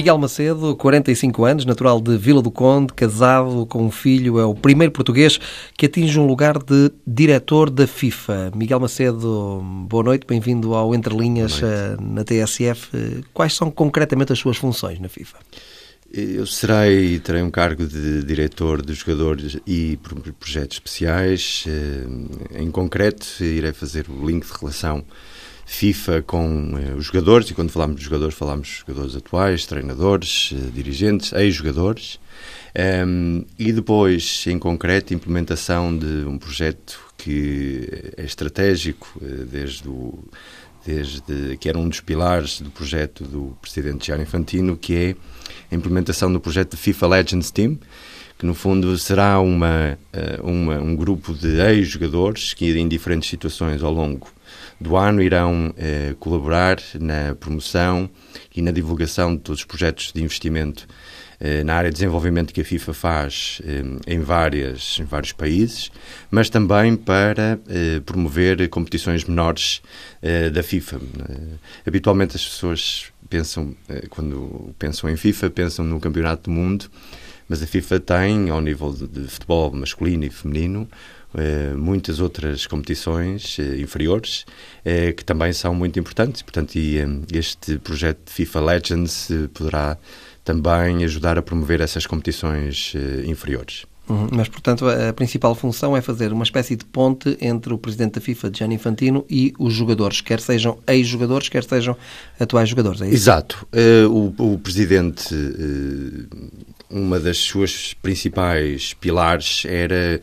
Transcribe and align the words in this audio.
Miguel 0.00 0.16
Macedo, 0.16 0.74
45 0.76 1.44
anos, 1.44 1.66
natural 1.66 2.00
de 2.00 2.16
Vila 2.16 2.40
do 2.40 2.50
Conde, 2.50 2.90
casado 2.94 3.66
com 3.66 3.84
um 3.84 3.90
filho, 3.90 4.38
é 4.38 4.46
o 4.46 4.54
primeiro 4.54 4.90
português 4.90 5.38
que 5.76 5.84
atinge 5.84 6.18
um 6.18 6.26
lugar 6.26 6.56
de 6.58 6.90
diretor 7.06 7.68
da 7.68 7.86
FIFA. 7.86 8.50
Miguel 8.56 8.80
Macedo, 8.80 9.62
boa 9.86 10.02
noite, 10.02 10.24
bem-vindo 10.26 10.72
ao 10.72 10.94
Entre 10.94 11.14
Linhas 11.14 11.60
eh, 11.62 11.98
na 12.00 12.24
TSF. 12.24 13.24
Quais 13.34 13.52
são 13.52 13.70
concretamente 13.70 14.32
as 14.32 14.38
suas 14.38 14.56
funções 14.56 14.98
na 14.98 15.10
FIFA? 15.10 15.36
Eu 16.10 16.46
serei, 16.46 17.18
terei 17.18 17.42
um 17.42 17.50
cargo 17.50 17.86
de 17.86 18.24
diretor 18.24 18.80
de 18.80 18.94
jogadores 18.94 19.58
e 19.66 19.98
projetos 20.38 20.78
especiais. 20.78 21.66
Eh, 21.68 22.62
em 22.62 22.70
concreto, 22.70 23.26
irei 23.44 23.74
fazer 23.74 24.06
o 24.08 24.26
link 24.26 24.46
de 24.46 24.52
relação 24.58 25.04
FIFA 25.70 26.22
com 26.22 26.72
eh, 26.76 26.94
os 26.94 27.06
jogadores, 27.06 27.48
e 27.48 27.54
quando 27.54 27.70
falamos 27.70 27.96
de 27.96 28.02
jogadores, 28.02 28.34
falamos 28.34 28.66
de 28.66 28.78
jogadores 28.78 29.14
atuais, 29.14 29.66
treinadores, 29.66 30.52
eh, 30.52 30.70
dirigentes, 30.74 31.32
ex-jogadores, 31.32 32.18
um, 32.74 32.80
ehm, 32.82 33.44
e 33.56 33.72
depois, 33.72 34.44
em 34.48 34.58
concreto, 34.58 35.14
implementação 35.14 35.96
de 35.96 36.26
um 36.26 36.36
projeto 36.38 37.00
que 37.16 37.88
é 38.16 38.24
estratégico, 38.24 39.08
eh, 39.22 39.44
desde 39.50 39.88
o 39.88 40.18
desde 40.84 41.58
que 41.58 41.68
era 41.68 41.78
um 41.78 41.88
dos 41.88 42.00
pilares 42.00 42.60
do 42.60 42.70
projeto 42.70 43.22
do 43.22 43.54
presidente 43.60 44.06
Gianni 44.06 44.22
Infantino, 44.22 44.78
que 44.78 44.94
é 44.94 45.16
a 45.70 45.74
implementação 45.74 46.32
do 46.32 46.40
projeto 46.40 46.70
de 46.70 46.78
FIFA 46.78 47.06
Legends 47.06 47.50
Team, 47.50 47.78
que 48.38 48.46
no 48.46 48.54
fundo 48.54 48.96
será 48.96 49.38
uma, 49.40 49.98
uma 50.42 50.80
um 50.80 50.96
grupo 50.96 51.34
de 51.34 51.60
ex-jogadores 51.60 52.54
que 52.54 52.76
em 52.78 52.88
diferentes 52.88 53.28
situações 53.28 53.82
ao 53.82 53.92
longo 53.92 54.26
do 54.80 54.96
ano 54.96 55.22
irão 55.22 55.74
eh, 55.76 56.14
colaborar 56.18 56.78
na 56.98 57.34
promoção 57.34 58.08
e 58.54 58.62
na 58.62 58.70
divulgação 58.70 59.34
de 59.36 59.42
todos 59.42 59.60
os 59.60 59.64
projetos 59.64 60.12
de 60.12 60.22
investimento 60.22 60.86
eh, 61.40 61.64
na 61.64 61.74
área 61.74 61.90
de 61.90 61.94
desenvolvimento 61.94 62.52
que 62.52 62.60
a 62.60 62.64
FIFA 62.64 62.92
faz 62.92 63.62
eh, 63.64 63.82
em, 64.06 64.20
várias, 64.20 64.98
em 65.00 65.04
vários 65.04 65.32
países, 65.32 65.90
mas 66.30 66.50
também 66.50 66.94
para 66.96 67.58
eh, 67.66 68.00
promover 68.04 68.68
competições 68.68 69.24
menores 69.24 69.80
eh, 70.20 70.50
da 70.50 70.62
FIFA. 70.62 70.96
Eh, 70.96 71.38
habitualmente 71.86 72.36
as 72.36 72.44
pessoas 72.44 73.06
pensam, 73.30 73.74
quando 74.10 74.74
pensam 74.78 75.08
em 75.08 75.16
FIFA, 75.16 75.50
pensam 75.50 75.84
no 75.84 75.98
Campeonato 76.00 76.50
do 76.50 76.50
Mundo, 76.50 76.90
mas 77.48 77.62
a 77.62 77.66
FIFA 77.66 78.00
tem, 78.00 78.50
ao 78.50 78.60
nível 78.60 78.92
de, 78.92 79.06
de 79.06 79.28
futebol 79.28 79.72
masculino 79.72 80.24
e 80.24 80.30
feminino, 80.30 80.88
muitas 81.76 82.20
outras 82.20 82.66
competições 82.66 83.56
eh, 83.58 83.80
inferiores 83.80 84.44
eh, 84.84 85.12
que 85.12 85.24
também 85.24 85.52
são 85.52 85.74
muito 85.74 85.98
importantes. 85.98 86.42
Portanto, 86.42 86.76
e, 86.76 86.96
este 87.32 87.78
projeto 87.78 88.26
de 88.26 88.32
FIFA 88.32 88.60
Legends 88.60 89.28
poderá 89.54 89.96
também 90.44 91.04
ajudar 91.04 91.38
a 91.38 91.42
promover 91.42 91.80
essas 91.80 92.06
competições 92.06 92.94
inferiores. 93.26 93.84
Uhum, 94.10 94.26
mas, 94.32 94.48
portanto, 94.48 94.88
a 94.88 95.12
principal 95.12 95.54
função 95.54 95.96
é 95.96 96.00
fazer 96.00 96.32
uma 96.32 96.42
espécie 96.42 96.74
de 96.74 96.84
ponte 96.84 97.38
entre 97.40 97.72
o 97.72 97.78
presidente 97.78 98.14
da 98.14 98.20
FIFA, 98.20 98.50
Gianni 98.52 98.74
Infantino, 98.74 99.24
e 99.30 99.54
os 99.56 99.72
jogadores, 99.72 100.20
quer 100.20 100.40
sejam 100.40 100.78
ex-jogadores, 100.88 101.48
quer 101.48 101.62
sejam 101.62 101.96
atuais 102.38 102.68
jogadores. 102.68 103.00
É 103.02 103.08
Exato. 103.08 103.64
Uh, 103.72 104.34
o, 104.36 104.54
o, 104.54 104.58
presidente, 104.58 105.32
uh, 105.32 106.28
uma 106.90 107.20
das 107.20 107.38
suas 107.38 107.94
principais 107.94 108.94
pilares 108.94 109.64
era 109.64 110.20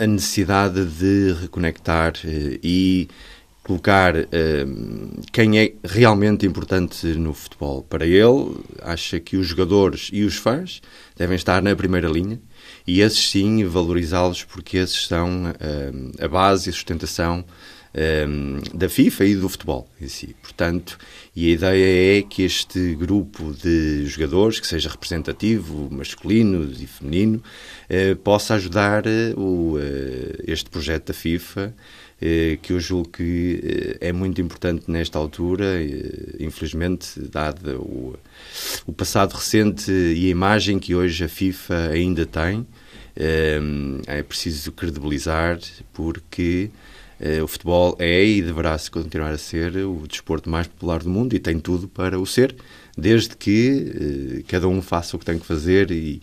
a 0.00 0.06
necessidade 0.06 0.84
de 0.84 1.32
reconectar 1.40 2.12
eh, 2.24 2.58
e 2.62 3.08
colocar 3.62 4.14
quem 5.32 5.58
é 5.58 5.72
realmente 5.82 6.44
importante 6.44 7.06
no 7.06 7.32
futebol. 7.32 7.82
Para 7.82 8.04
ele, 8.04 8.58
acha 8.82 9.18
que 9.18 9.38
os 9.38 9.46
jogadores 9.46 10.10
e 10.12 10.22
os 10.22 10.36
fãs 10.36 10.82
devem 11.16 11.34
estar 11.34 11.62
na 11.62 11.74
primeira 11.74 12.06
linha 12.06 12.38
e 12.86 13.00
esses 13.00 13.30
sim 13.30 13.64
valorizá-los 13.64 14.44
porque 14.44 14.76
esses 14.76 15.06
são 15.06 15.44
a 16.20 16.28
base 16.28 16.68
e 16.68 16.70
a 16.70 16.74
sustentação 16.74 17.42
um, 17.94 18.60
da 18.76 18.88
FIFA 18.88 19.24
e 19.24 19.36
do 19.36 19.48
futebol 19.48 19.88
em 20.00 20.08
si. 20.08 20.34
Portanto, 20.42 20.98
e 21.34 21.50
a 21.50 21.54
ideia 21.54 22.18
é 22.18 22.22
que 22.22 22.42
este 22.42 22.94
grupo 22.94 23.52
de 23.52 24.06
jogadores, 24.06 24.58
que 24.58 24.66
seja 24.66 24.88
representativo, 24.88 25.88
masculino 25.90 26.64
e 26.64 26.86
feminino, 26.86 27.42
uh, 27.88 28.16
possa 28.16 28.54
ajudar 28.54 29.04
uh, 29.06 29.40
o, 29.40 29.76
uh, 29.76 29.80
este 30.46 30.68
projeto 30.68 31.08
da 31.08 31.14
FIFA 31.14 31.74
que 32.62 32.72
eu 32.72 32.80
julgo 32.80 33.10
que 33.10 33.98
é 34.00 34.10
muito 34.10 34.40
importante 34.40 34.90
nesta 34.90 35.18
altura, 35.18 35.74
infelizmente, 36.40 37.20
dado 37.20 37.82
o, 37.82 38.16
o 38.86 38.94
passado 38.94 39.34
recente 39.34 39.90
e 39.90 40.28
a 40.28 40.30
imagem 40.30 40.78
que 40.78 40.94
hoje 40.94 41.22
a 41.22 41.28
FIFA 41.28 41.90
ainda 41.90 42.24
tem, 42.24 42.66
é 44.06 44.22
preciso 44.22 44.72
credibilizar 44.72 45.58
porque 45.92 46.70
eh, 46.72 46.93
o 47.42 47.46
futebol 47.46 47.96
é 47.98 48.24
e 48.24 48.42
deverá 48.42 48.76
-se 48.76 48.90
continuar 48.90 49.32
a 49.32 49.38
ser 49.38 49.76
o 49.76 50.06
desporto 50.06 50.50
mais 50.50 50.66
popular 50.66 51.02
do 51.02 51.08
mundo 51.08 51.34
e 51.34 51.38
tem 51.38 51.58
tudo 51.58 51.88
para 51.88 52.18
o 52.18 52.26
ser, 52.26 52.54
desde 52.96 53.36
que 53.36 54.40
eh, 54.40 54.42
cada 54.46 54.68
um 54.68 54.80
faça 54.80 55.16
o 55.16 55.18
que 55.18 55.24
tem 55.24 55.38
que 55.38 55.46
fazer 55.46 55.90
e, 55.90 56.20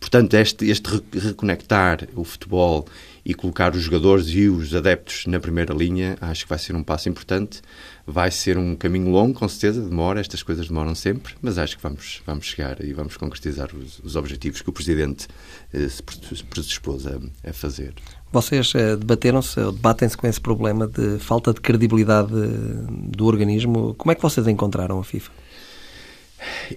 portanto, 0.00 0.34
este, 0.34 0.68
este 0.68 1.02
reconectar 1.12 2.08
o 2.14 2.24
futebol 2.24 2.86
e 3.24 3.32
colocar 3.32 3.74
os 3.74 3.82
jogadores 3.82 4.26
e 4.28 4.48
os 4.48 4.74
adeptos 4.74 5.26
na 5.26 5.40
primeira 5.40 5.72
linha, 5.72 6.16
acho 6.20 6.44
que 6.44 6.50
vai 6.50 6.58
ser 6.58 6.74
um 6.76 6.82
passo 6.82 7.08
importante. 7.08 7.62
Vai 8.06 8.30
ser 8.30 8.58
um 8.58 8.76
caminho 8.76 9.10
longo, 9.10 9.32
com 9.38 9.48
certeza, 9.48 9.80
demora, 9.80 10.20
estas 10.20 10.42
coisas 10.42 10.68
demoram 10.68 10.94
sempre, 10.94 11.34
mas 11.40 11.56
acho 11.56 11.76
que 11.78 11.82
vamos, 11.82 12.20
vamos 12.26 12.44
chegar 12.44 12.84
e 12.84 12.92
vamos 12.92 13.16
concretizar 13.16 13.74
os, 13.74 13.98
os 14.00 14.14
objetivos 14.14 14.60
que 14.60 14.68
o 14.68 14.72
Presidente 14.72 15.26
eh, 15.72 15.88
se 15.88 16.02
predispôs 16.02 17.06
a, 17.06 17.18
a 17.48 17.52
fazer. 17.54 17.94
Vocês 18.34 18.74
eh, 18.74 18.96
debateram-se, 18.96 19.60
debatem-se 19.60 20.16
com 20.16 20.26
esse 20.26 20.40
problema 20.40 20.88
de 20.88 21.20
falta 21.20 21.54
de 21.54 21.60
credibilidade 21.60 22.34
do 22.34 23.26
organismo. 23.26 23.94
Como 23.94 24.10
é 24.10 24.16
que 24.16 24.20
vocês 24.20 24.48
encontraram 24.48 24.98
a 24.98 25.04
FIFA? 25.04 25.30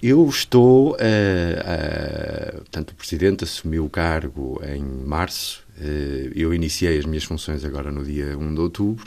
Eu 0.00 0.24
estou. 0.28 0.92
Uh, 0.92 0.94
uh, 0.94 2.58
portanto, 2.58 2.92
o 2.92 2.94
Presidente 2.94 3.42
assumiu 3.42 3.86
o 3.86 3.90
cargo 3.90 4.62
em 4.64 4.84
março. 5.04 5.64
Uh, 5.76 6.30
eu 6.32 6.54
iniciei 6.54 6.96
as 6.96 7.04
minhas 7.04 7.24
funções 7.24 7.64
agora 7.64 7.90
no 7.90 8.04
dia 8.04 8.38
1 8.38 8.54
de 8.54 8.60
outubro. 8.60 9.04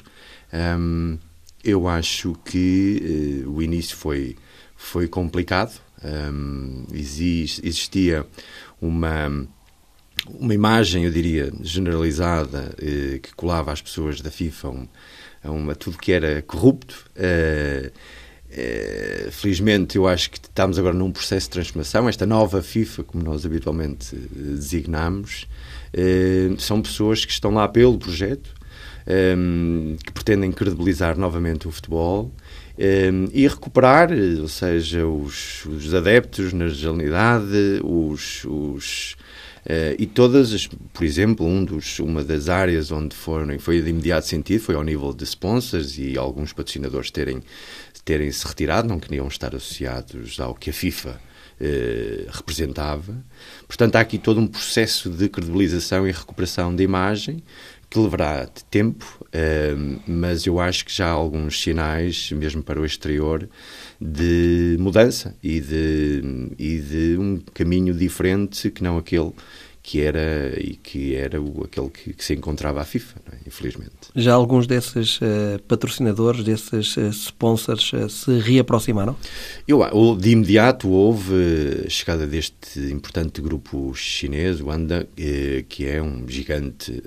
Um, 0.53 1.18
eu 1.63 1.88
acho 1.88 2.35
que 2.44 3.45
o 3.47 3.62
início 3.62 3.95
foi, 3.95 4.35
foi 4.75 5.07
complicado. 5.07 5.79
Um, 6.03 6.83
exist, 6.91 7.66
existia 7.66 8.25
uma 8.81 9.47
uma 10.27 10.53
imagem, 10.53 11.05
eu 11.05 11.11
diria, 11.11 11.51
generalizada 11.61 12.73
eh, 12.81 13.19
que 13.19 13.33
colava 13.35 13.71
às 13.71 13.81
pessoas 13.81 14.21
da 14.21 14.31
FIFA 14.31 14.69
um, 14.69 14.87
a, 15.43 15.51
uma, 15.51 15.75
tudo 15.75 15.97
que 15.97 16.11
era 16.11 16.41
corrupto. 16.41 17.09
Eh, 17.15 17.91
eh, 18.53 19.29
felizmente, 19.31 19.95
eu 19.95 20.05
acho 20.07 20.29
que 20.29 20.37
estamos 20.37 20.77
agora 20.77 20.93
num 20.93 21.11
processo 21.11 21.47
de 21.47 21.51
transformação. 21.51 22.09
Esta 22.09 22.25
nova 22.25 22.61
FIFA, 22.61 23.03
como 23.03 23.23
nós 23.23 23.45
habitualmente 23.45 24.15
eh, 24.15 24.19
designamos, 24.33 25.47
são 26.57 26.81
pessoas 26.81 27.25
que 27.25 27.31
estão 27.31 27.51
lá 27.51 27.67
pelo 27.67 27.97
projeto, 27.97 28.53
eh, 29.07 29.35
que 30.03 30.11
pretendem 30.11 30.51
credibilizar 30.51 31.17
novamente 31.17 31.67
o 31.67 31.71
futebol 31.71 32.31
e 33.31 33.47
recuperar, 33.47 34.09
ou 34.39 34.47
seja, 34.47 35.05
os, 35.05 35.65
os 35.65 35.93
adeptos 35.93 36.51
na 36.51 36.67
generalidade, 36.67 37.79
os, 37.83 38.43
os 38.45 39.15
Uh, 39.66 39.94
e 39.99 40.07
todas, 40.07 40.53
as, 40.53 40.67
por 40.67 41.03
exemplo, 41.03 41.45
um 41.45 41.63
dos, 41.63 41.99
uma 41.99 42.24
das 42.24 42.50
áreas 42.50 42.91
onde 42.91 43.15
foram, 43.15 43.57
foi 43.59 43.81
de 43.81 43.89
imediato 43.89 44.27
sentido 44.27 44.59
foi 44.62 44.74
ao 44.75 44.83
nível 44.83 45.13
de 45.13 45.24
sponsors 45.24 46.00
e 46.00 46.18
alguns 46.18 46.51
patrocinadores 46.51 47.12
terem, 47.12 47.41
terem 48.03 48.31
se 48.31 48.47
retirado, 48.47 48.88
não 48.88 49.00
queriam 49.00 49.27
estar 49.27 49.56
associados 49.56 50.39
ao 50.39 50.56
que 50.56 50.71
a 50.71 50.74
FIFA 50.74 51.19
uh, 51.62 52.30
representava. 52.31 53.24
Portanto, 53.68 53.96
há 53.96 54.00
aqui 54.00 54.18
todo 54.18 54.40
um 54.40 54.48
processo 54.48 55.10
de 55.10 55.30
credibilização 55.30 56.08
e 56.08 56.12
recuperação 56.12 56.75
de 56.75 56.84
imagem 56.84 57.44
que 57.90 58.00
levará 58.00 58.48
tempo, 58.69 59.06
uh, 59.25 60.02
mas 60.08 60.48
eu 60.48 60.60
acho 60.60 60.86
que 60.86 60.94
já 60.94 61.08
há 61.08 61.12
alguns 61.12 61.62
sinais, 61.62 62.31
mesmo 62.31 62.63
para 62.63 62.80
o 62.80 62.86
exterior, 62.86 63.48
de 64.00 64.78
mudança 64.80 65.36
e 65.44 65.60
de, 65.60 66.50
e 66.58 66.80
de 66.80 67.18
um 67.19 67.40
caminho 67.54 67.94
diferente 67.94 68.72
que 68.72 68.81
não 68.81 68.98
aquele 68.98 69.31
que 69.83 70.01
era 70.01 70.54
e 70.60 70.75
que 70.75 71.16
era 71.16 71.42
o, 71.42 71.63
aquele 71.63 71.89
que, 71.89 72.13
que 72.13 72.24
se 72.24 72.33
encontrava 72.33 72.81
à 72.81 72.86
FIFA, 72.86 73.19
é? 73.31 73.38
infelizmente. 73.48 73.92
Já 74.16 74.33
alguns 74.33 74.68
desses 74.68 75.18
uh, 75.18 75.60
patrocinadores, 75.68 76.44
desses 76.44 76.95
uh, 76.98 77.10
sponsors, 77.10 77.92
uh, 77.94 78.10
se 78.10 78.38
reaproximaram? 78.39 79.16
Eu, 79.68 79.81
de 80.16 80.30
imediato 80.30 80.89
houve 80.89 81.86
a 81.86 81.89
chegada 81.89 82.28
deste 82.28 82.80
importante 82.92 83.42
grupo 83.42 83.94
chinês, 83.95 84.62
o 84.62 84.69
Anda, 84.69 85.07
que 85.68 85.86
é 85.86 86.01
um 86.01 86.27
gigante 86.27 87.01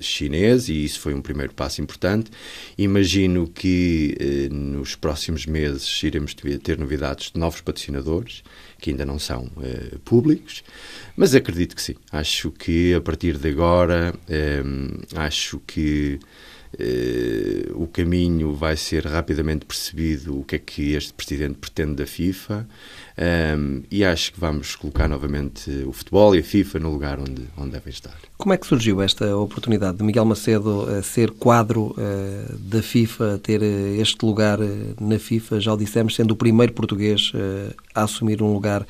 chinês 0.00 0.68
e 0.68 0.84
isso 0.84 1.00
foi 1.00 1.14
um 1.14 1.20
primeiro 1.20 1.54
passo 1.54 1.80
importante. 1.80 2.30
Imagino 2.76 3.46
que 3.46 4.48
nos 4.50 4.94
próximos 4.94 5.46
meses 5.46 6.02
iremos 6.02 6.34
ter 6.62 6.78
novidades 6.78 7.30
de 7.30 7.38
novos 7.38 7.60
patrocinadores 7.60 8.42
que 8.82 8.90
ainda 8.90 9.06
não 9.06 9.18
são 9.18 9.48
públicos, 10.04 10.62
mas 11.16 11.34
acredito 11.34 11.74
que 11.74 11.80
sim. 11.80 11.94
Acho 12.10 12.50
que 12.50 12.92
a 12.92 13.00
partir 13.00 13.38
de 13.38 13.48
agora, 13.48 14.12
acho 15.14 15.58
que 15.66 16.18
o 17.74 17.86
caminho 17.86 18.54
vai 18.54 18.76
ser 18.76 19.06
rapidamente 19.06 19.66
percebido 19.66 20.38
o 20.38 20.44
que 20.44 20.56
é 20.56 20.58
que 20.58 20.94
este 20.94 21.12
presidente 21.12 21.58
pretende 21.58 21.96
da 21.96 22.06
FIFA 22.06 22.66
um, 23.18 23.22
ehm, 23.22 23.82
e 23.90 24.04
acho 24.04 24.32
que 24.32 24.40
vamos 24.40 24.74
colocar 24.74 25.06
novamente 25.06 25.70
o 25.86 25.92
futebol 25.92 26.34
e 26.34 26.38
a 26.38 26.42
FIFA 26.42 26.78
no 26.78 26.90
lugar 26.90 27.18
onde, 27.20 27.42
onde 27.56 27.70
devem 27.72 27.90
estar. 27.90 28.16
Como 28.38 28.54
é 28.54 28.56
que 28.56 28.66
surgiu 28.66 29.02
esta 29.02 29.36
oportunidade 29.36 29.98
de 29.98 30.04
Miguel 30.04 30.24
Macedo 30.24 30.84
uh, 30.84 31.02
ser 31.02 31.30
quadro 31.32 31.94
uh, 31.98 32.58
da 32.58 32.82
FIFA, 32.82 33.38
ter 33.42 33.62
este 33.62 34.24
lugar 34.24 34.58
na 35.00 35.18
FIFA, 35.18 35.60
já 35.60 35.72
o 35.74 35.76
dissemos, 35.76 36.14
sendo 36.14 36.32
o 36.32 36.36
primeiro 36.36 36.72
português 36.72 37.32
a 37.94 38.04
assumir 38.04 38.42
um 38.42 38.52
lugar 38.52 38.82
eh, 38.82 38.86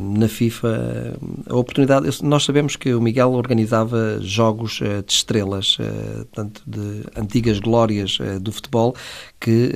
na 0.00 0.28
FIFA 0.28 1.16
a 1.48 1.56
oportunidade. 1.56 2.08
Nós 2.22 2.44
sabemos 2.44 2.76
que 2.76 2.92
o 2.92 3.00
Miguel 3.00 3.32
organizava 3.32 4.18
jogos 4.20 4.80
eh, 4.82 5.02
de 5.02 5.12
estrelas, 5.12 5.78
eh, 5.80 6.24
tanto 6.32 6.62
de 6.66 7.04
antigas 7.16 7.58
glórias 7.58 8.18
do 8.40 8.52
futebol, 8.52 8.94
que 9.40 9.72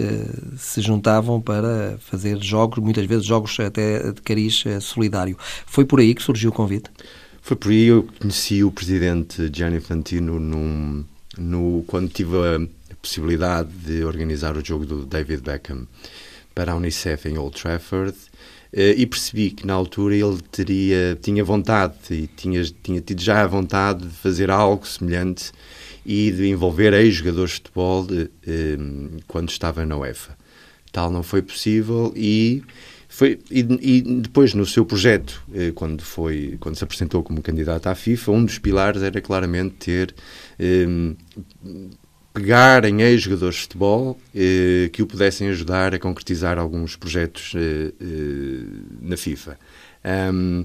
se 0.57 0.81
juntavam 0.81 1.41
para 1.41 1.97
fazer 2.01 2.43
jogos, 2.43 2.83
muitas 2.83 3.07
vezes 3.07 3.25
jogos 3.25 3.59
até 3.61 4.13
de 4.13 4.21
cariz 4.23 4.65
solidário. 4.81 5.37
Foi 5.67 5.85
por 5.85 6.01
aí 6.01 6.15
que 6.15 6.23
surgiu 6.23 6.51
o 6.51 6.53
convite? 6.53 6.91
Foi 7.41 7.57
por 7.57 7.71
aí 7.71 7.87
eu 7.87 8.07
conheci 8.21 8.63
o 8.63 8.71
presidente 8.71 9.51
Gianni 9.51 9.79
Infantino 9.79 10.39
num, 10.39 11.05
no, 11.39 11.83
quando 11.87 12.11
tive 12.11 12.37
a 12.37 12.61
possibilidade 13.01 13.71
de 13.71 14.05
organizar 14.05 14.57
o 14.57 14.65
jogo 14.65 14.85
do 14.85 15.07
David 15.07 15.43
Beckham 15.43 15.87
para 16.55 16.73
a 16.73 16.77
Unicef 16.77 17.27
em 17.29 17.39
Old 17.39 17.59
Trafford 17.59 18.15
eh, 18.15 18.58
e 18.73 19.07
percebi 19.07 19.51
que 19.51 19.67
na 19.67 19.75
altura 19.75 20.15
ele 20.15 20.39
teria, 20.53 21.19
tinha 21.21 21.43
vontade 21.43 21.95
e 22.11 22.27
tinha, 22.27 22.63
tinha 22.83 23.01
tido 23.01 23.21
já 23.21 23.43
a 23.43 23.47
vontade 23.47 24.07
de 24.07 24.15
fazer 24.15 24.51
algo 24.51 24.87
semelhante 24.87 25.53
e 26.05 26.31
de 26.31 26.49
envolver 26.49 26.93
ex-jogadores 26.95 27.53
de 27.53 27.57
futebol 27.57 28.07
de, 28.07 28.31
eh, 28.47 28.79
quando 29.27 29.51
estava 29.51 29.85
na 29.85 29.97
UEFA. 29.97 30.37
Tal 30.91 31.11
não 31.11 31.23
foi 31.23 31.43
possível 31.43 32.13
e 32.17 32.63
foi 33.09 33.39
e, 33.51 33.61
e, 33.81 34.01
depois 34.21 34.55
no 34.55 34.65
seu 34.65 34.87
projeto 34.87 35.43
eh, 35.53 35.73
quando 35.75 36.03
foi 36.03 36.57
quando 36.61 36.77
se 36.77 36.85
apresentou 36.85 37.23
como 37.23 37.43
candidato 37.43 37.89
à 37.89 37.95
FIFA 37.95 38.33
um 38.33 38.45
dos 38.45 38.59
pilares 38.59 39.03
era 39.03 39.21
claramente 39.21 39.75
ter 39.77 40.15
pegar 42.39 42.85
em 42.85 43.03
ex-jogadores 43.03 43.57
de 43.57 43.63
futebol 43.63 44.17
eh, 44.33 44.89
que 44.93 45.03
o 45.03 45.07
pudessem 45.07 45.49
ajudar 45.49 45.93
a 45.93 45.99
concretizar 45.99 46.57
alguns 46.57 46.95
projetos 46.95 47.53
eh, 47.57 47.93
eh, 48.01 48.65
na 49.03 49.17
FIFA. 49.17 49.59
Um, 50.33 50.65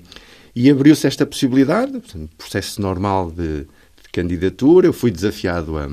e 0.55 0.69
abriu-se 0.69 1.07
esta 1.07 1.25
possibilidade, 1.25 1.99
processo 2.37 2.79
normal 2.79 3.31
de, 3.31 3.61
de, 3.61 3.65
candidatura. 4.11 4.85
Eu 4.85 4.93
fui 4.93 5.09
desafiado 5.09 5.79
a, 5.79 5.89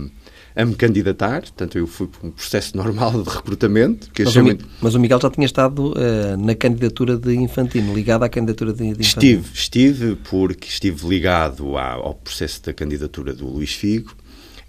a 0.54 0.64
me 0.66 0.74
candidatar, 0.74 1.40
portanto, 1.40 1.78
eu 1.78 1.86
fui 1.86 2.08
por 2.08 2.26
um 2.26 2.30
processo 2.30 2.76
normal 2.76 3.22
de 3.22 3.30
recrutamento. 3.30 4.10
mas, 4.18 4.36
o, 4.36 4.42
muito... 4.42 4.66
mas, 4.82 4.94
o, 4.94 5.00
Miguel 5.00 5.18
já 5.18 5.30
tinha 5.30 5.46
estado 5.46 5.94
uh, 5.94 6.36
na 6.36 6.54
candidatura 6.54 7.16
de 7.16 7.34
Infantino, 7.36 7.94
ligado 7.94 8.22
à 8.22 8.28
candidatura 8.28 8.74
de, 8.74 8.92
de 8.92 9.00
Infantino? 9.00 9.40
Estive, 9.40 9.48
estive, 9.54 10.16
porque 10.16 10.68
estive 10.68 11.08
ligado 11.08 11.78
ao, 11.78 12.08
ao 12.08 12.14
processo 12.14 12.62
da 12.64 12.74
candidatura 12.74 13.32
do 13.32 13.48
Luís 13.48 13.72
Figo 13.72 14.19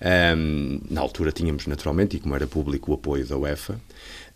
um, 0.02 0.82
na 0.90 1.02
altura 1.02 1.32
tínhamos 1.32 1.68
naturalmente, 1.68 2.18
e 2.18 2.20
como 2.20 2.36
era 2.36 2.48
público, 2.48 2.92
o 2.92 2.96
apoio 2.96 3.26
da 3.26 3.38
UEFA. 3.38 3.80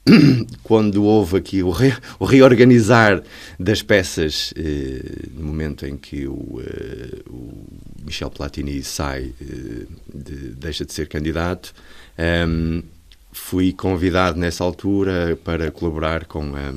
Quando 0.61 1.03
houve 1.03 1.37
aqui 1.37 1.63
o, 1.63 1.71
re, 1.71 1.91
o 2.19 2.25
reorganizar 2.25 3.23
das 3.59 3.81
peças, 3.81 4.53
eh, 4.55 5.01
no 5.33 5.47
momento 5.47 5.85
em 5.87 5.97
que 5.97 6.27
o, 6.27 6.61
eh, 6.61 7.21
o 7.27 7.65
Michel 8.05 8.29
Platini 8.29 8.83
sai, 8.83 9.33
eh, 9.41 9.85
de, 10.13 10.35
deixa 10.49 10.85
de 10.85 10.93
ser 10.93 11.07
candidato, 11.07 11.73
um, 12.47 12.83
fui 13.31 13.73
convidado 13.73 14.39
nessa 14.39 14.63
altura 14.63 15.37
para 15.43 15.71
colaborar 15.71 16.25
com 16.25 16.55
a, 16.55 16.73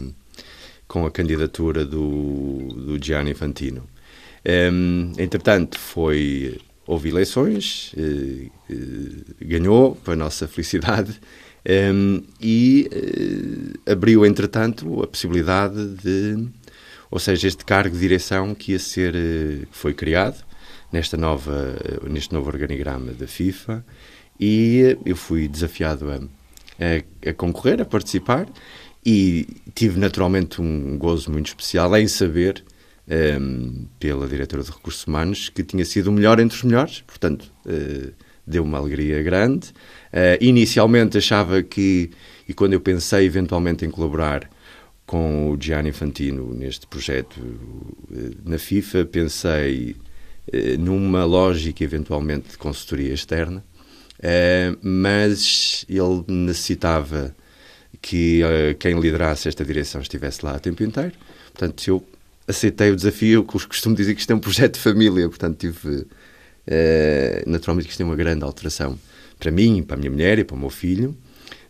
com 0.87 1.05
a 1.05 1.11
candidatura 1.11 1.85
do, 1.85 2.69
do 2.75 2.99
Gianni 3.05 3.33
Infantino. 3.33 3.83
Um, 4.73 5.13
entretanto, 5.19 5.79
foi 5.79 6.59
houve 6.89 7.11
eleições, 7.11 7.93
eh, 7.99 8.47
eh, 8.71 9.45
ganhou, 9.45 9.95
para 9.95 10.15
a 10.15 10.17
nossa 10.17 10.49
felicidade, 10.49 11.21
ehm, 11.63 12.21
e 12.41 12.89
eh, 12.91 13.93
abriu, 13.93 14.25
entretanto, 14.25 15.03
a 15.03 15.07
possibilidade 15.07 15.87
de, 16.03 16.49
ou 17.11 17.19
seja, 17.19 17.47
este 17.47 17.63
cargo 17.63 17.95
de 17.95 18.01
direção 18.01 18.55
que 18.55 18.73
ia 18.73 18.79
ser, 18.79 19.15
foi 19.71 19.93
criado 19.93 20.43
nesta 20.91 21.19
nova, 21.19 21.77
neste 22.09 22.33
novo 22.33 22.49
organigrama 22.49 23.13
da 23.13 23.27
FIFA, 23.27 23.85
e 24.41 24.97
eu 25.05 25.15
fui 25.15 25.47
desafiado 25.47 26.11
a, 26.11 26.17
a, 26.17 27.31
a 27.31 27.35
concorrer, 27.35 27.83
a 27.83 27.85
participar, 27.85 28.49
e 29.05 29.47
tive 29.75 30.01
naturalmente 30.01 30.63
um 30.63 30.97
gozo 30.97 31.31
muito 31.31 31.49
especial 31.49 31.95
em 31.99 32.09
saber 32.09 32.65
um, 33.09 33.15
ehm, 33.15 33.89
pela 33.99 34.29
diretora 34.29 34.63
de 34.63 34.71
Recursos 34.71 35.07
Humanos, 35.07 35.49
que 35.49 35.63
tinha 35.63 35.85
sido 35.85 36.09
o 36.09 36.13
melhor 36.13 36.39
entre 36.39 36.57
os 36.57 36.63
melhores, 36.63 37.01
portanto, 37.07 37.51
uh, 37.67 38.13
deu 38.47 38.63
uma 38.63 38.79
alegria 38.79 39.23
grande. 39.23 39.69
Uh, 40.13 40.39
inicialmente 40.41 41.19
achava 41.19 41.63
que, 41.63 42.11
e 42.49 42.55
quando 42.55 42.75
eu 42.75 42.81
pensei 42.81 43.25
eventualmente 43.25 43.85
em 43.85 43.91
colaborar 43.91 44.49
com 45.07 45.51
o 45.51 45.57
Gianni 45.59 45.89
Infantino 45.89 46.53
neste 46.55 46.87
projeto 46.87 47.39
uh, 47.39 48.31
na 48.45 48.59
FIFA, 48.59 49.05
pensei 49.07 49.97
numa 50.79 51.27
lógica 51.27 51.85
eventualmente 51.85 52.49
de 52.49 52.57
consultoria 52.57 53.13
externa, 53.13 53.63
mas 54.81 55.85
ele 55.87 56.25
necessitava 56.27 57.37
que 58.01 58.41
quem 58.79 58.99
liderasse 58.99 59.47
esta 59.47 59.63
direção 59.63 60.01
estivesse 60.01 60.43
lá 60.43 60.53
a 60.53 60.59
tempo 60.59 60.83
inteiro. 60.83 61.13
Portanto, 61.53 61.87
eu 61.87 62.03
aceitei 62.49 62.91
o 62.91 62.97
desafio, 62.97 63.41
eu 63.41 63.45
costumo 63.45 63.95
dizer 63.95 64.15
que 64.15 64.21
isto 64.21 64.33
é 64.33 64.35
um 64.35 64.41
projeto 64.41 64.75
de 64.75 64.81
família, 64.81 65.29
portanto 65.29 65.59
tive, 65.59 65.89
uh, 65.99 66.07
naturalmente 67.47 67.87
que 67.87 67.93
isto 67.93 68.01
é 68.01 68.07
uma 68.07 68.17
grande 68.17 68.43
alteração 68.43 68.99
para 69.39 69.51
mim, 69.51 69.83
para 69.83 69.97
a 69.97 69.99
minha 69.99 70.11
mulher 70.11 70.39
e 70.39 70.45
para 70.45 70.57
o 70.57 70.59
meu 70.59 70.71
filho, 70.71 71.17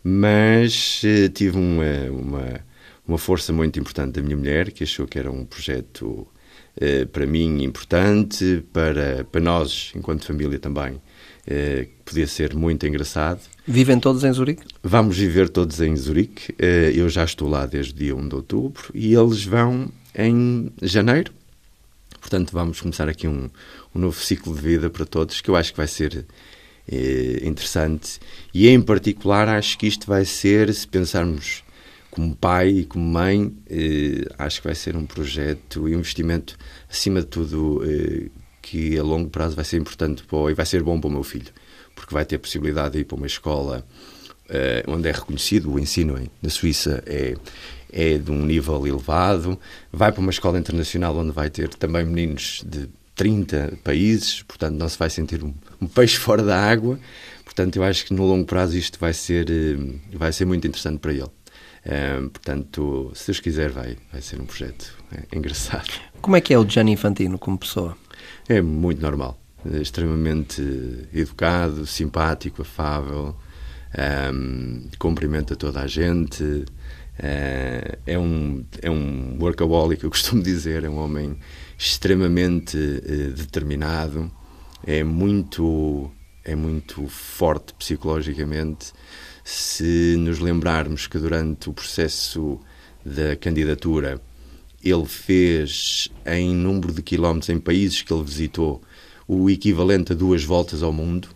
mas 0.01 1.01
uh, 1.03 1.29
tive 1.29 1.57
uma, 1.57 2.09
uma, 2.09 2.59
uma, 3.05 3.17
força 3.17 3.51
muito 3.51 3.77
importante 3.77 4.13
da 4.13 4.21
minha 4.21 4.37
mulher, 4.37 4.71
que 4.71 4.83
achou 4.83 5.05
que 5.05 5.19
era 5.19 5.29
um 5.29 5.45
projeto 5.45 6.05
uh, 6.05 7.07
para 7.11 7.25
mim 7.25 7.61
importante, 7.61 8.63
para, 8.71 9.25
para 9.29 9.41
nós, 9.41 9.91
enquanto 9.93 10.25
família 10.25 10.57
também, 10.57 11.01
podia 12.05 12.27
ser 12.27 12.53
muito 12.53 12.85
engraçado. 12.85 13.41
Vivem 13.67 13.99
todos 13.99 14.23
em 14.23 14.31
Zurique? 14.31 14.61
Vamos 14.83 15.17
viver 15.17 15.49
todos 15.49 15.81
em 15.81 15.95
Zurique. 15.95 16.53
eu 16.93 17.09
já 17.09 17.23
estou 17.23 17.49
lá 17.49 17.65
desde 17.65 17.91
o 17.91 17.95
dia 17.95 18.15
1 18.15 18.29
de 18.29 18.35
outubro 18.35 18.91
e 18.93 19.15
eles 19.15 19.43
vão 19.45 19.91
em 20.15 20.71
janeiro. 20.81 21.31
Portanto, 22.19 22.51
vamos 22.51 22.81
começar 22.81 23.07
aqui 23.07 23.27
um, 23.27 23.49
um 23.95 23.99
novo 23.99 24.19
ciclo 24.19 24.53
de 24.53 24.61
vida 24.61 24.89
para 24.89 25.05
todos, 25.05 25.41
que 25.41 25.49
eu 25.49 25.55
acho 25.55 25.71
que 25.71 25.77
vai 25.77 25.87
ser 25.87 26.25
eh, 26.91 27.39
interessante. 27.43 28.19
E, 28.53 28.67
em 28.67 28.81
particular, 28.81 29.47
acho 29.47 29.77
que 29.77 29.87
isto 29.87 30.05
vai 30.05 30.25
ser, 30.25 30.73
se 30.73 30.87
pensarmos 30.87 31.63
como 32.11 32.35
pai 32.35 32.69
e 32.69 32.85
como 32.85 33.05
mãe, 33.05 33.55
eh, 33.69 34.25
acho 34.37 34.61
que 34.61 34.67
vai 34.67 34.75
ser 34.75 34.95
um 34.95 35.05
projeto 35.05 35.87
e 35.87 35.95
um 35.95 35.99
investimento, 35.99 36.57
acima 36.89 37.21
de 37.21 37.27
tudo, 37.27 37.81
eh, 37.85 38.29
que 38.61 38.97
a 38.97 39.03
longo 39.03 39.29
prazo 39.29 39.55
vai 39.55 39.65
ser 39.65 39.77
importante 39.77 40.23
para, 40.23 40.51
e 40.51 40.53
vai 40.53 40.65
ser 40.65 40.83
bom 40.83 40.99
para 40.99 41.07
o 41.07 41.11
meu 41.11 41.23
filho, 41.23 41.51
porque 41.95 42.13
vai 42.13 42.25
ter 42.25 42.35
a 42.35 42.39
possibilidade 42.39 42.93
de 42.93 42.99
ir 42.99 43.03
para 43.05 43.15
uma 43.17 43.27
escola 43.27 43.85
eh, 44.49 44.83
onde 44.87 45.07
é 45.07 45.11
reconhecido 45.11 45.71
o 45.71 45.79
ensino 45.79 46.17
em, 46.17 46.29
na 46.41 46.49
Suíça 46.49 47.03
é 47.05 47.35
é 47.91 48.17
de 48.17 48.31
um 48.31 48.45
nível 48.45 48.85
elevado, 48.85 49.59
vai 49.91 50.11
para 50.11 50.21
uma 50.21 50.31
escola 50.31 50.59
internacional 50.59 51.15
onde 51.17 51.31
vai 51.31 51.49
ter 51.49 51.69
também 51.69 52.05
meninos 52.05 52.63
de 52.65 52.89
30 53.15 53.79
países, 53.83 54.43
portanto 54.43 54.75
não 54.75 54.87
se 54.87 54.97
vai 54.97 55.09
sentir 55.09 55.43
um, 55.43 55.53
um 55.81 55.87
peixe 55.87 56.17
fora 56.17 56.43
da 56.43 56.57
água. 56.57 56.99
Portanto, 57.43 57.75
eu 57.75 57.83
acho 57.83 58.05
que 58.05 58.13
no 58.13 58.25
longo 58.25 58.45
prazo 58.45 58.77
isto 58.77 58.97
vai 58.99 59.11
ser, 59.11 59.49
eh, 59.49 59.75
vai 60.13 60.31
ser 60.31 60.45
muito 60.45 60.65
interessante 60.65 60.99
para 60.99 61.11
ele. 61.11 61.27
Um, 61.85 62.29
portanto, 62.29 63.11
se 63.15 63.27
Deus 63.27 63.39
quiser, 63.39 63.69
vai, 63.71 63.97
vai 64.11 64.21
ser 64.21 64.39
um 64.39 64.45
projeto 64.45 64.95
é, 65.11 65.35
engraçado. 65.35 65.89
Como 66.21 66.35
é 66.35 66.41
que 66.41 66.53
é 66.53 66.59
o 66.59 66.67
Gianni 66.67 66.91
Infantino 66.91 67.37
como 67.39 67.57
pessoa? 67.57 67.97
É 68.47 68.61
muito 68.61 69.01
normal, 69.01 69.37
extremamente 69.81 70.61
educado, 71.13 71.85
simpático, 71.85 72.61
afável, 72.61 73.35
um, 74.33 74.87
cumprimenta 74.97 75.55
toda 75.55 75.81
a 75.81 75.87
gente, 75.87 76.65
é, 77.19 78.17
um, 78.17 78.63
é 78.81 78.89
um 78.89 79.37
workaholic, 79.39 80.03
eu 80.03 80.09
costumo 80.09 80.41
dizer, 80.41 80.83
é 80.83 80.89
um 80.89 80.97
homem 80.97 81.37
extremamente 81.77 82.77
uh, 82.77 83.33
determinado, 83.33 84.31
é 84.85 85.03
muito 85.03 86.09
é 86.45 86.55
muito 86.55 87.05
forte 87.07 87.73
psicologicamente 87.73 88.93
se 89.43 90.15
nos 90.17 90.39
lembrarmos 90.39 91.05
que 91.05 91.19
durante 91.19 91.69
o 91.69 91.73
processo 91.73 92.59
da 93.05 93.35
candidatura 93.35 94.21
ele 94.83 95.05
fez 95.05 96.09
em 96.25 96.53
número 96.55 96.93
de 96.93 97.01
quilómetros 97.01 97.49
em 97.49 97.59
países 97.59 98.01
que 98.01 98.13
ele 98.13 98.23
visitou 98.23 98.81
o 99.27 99.49
equivalente 99.49 100.13
a 100.13 100.15
duas 100.15 100.43
voltas 100.43 100.81
ao 100.81 100.93
mundo. 100.93 101.29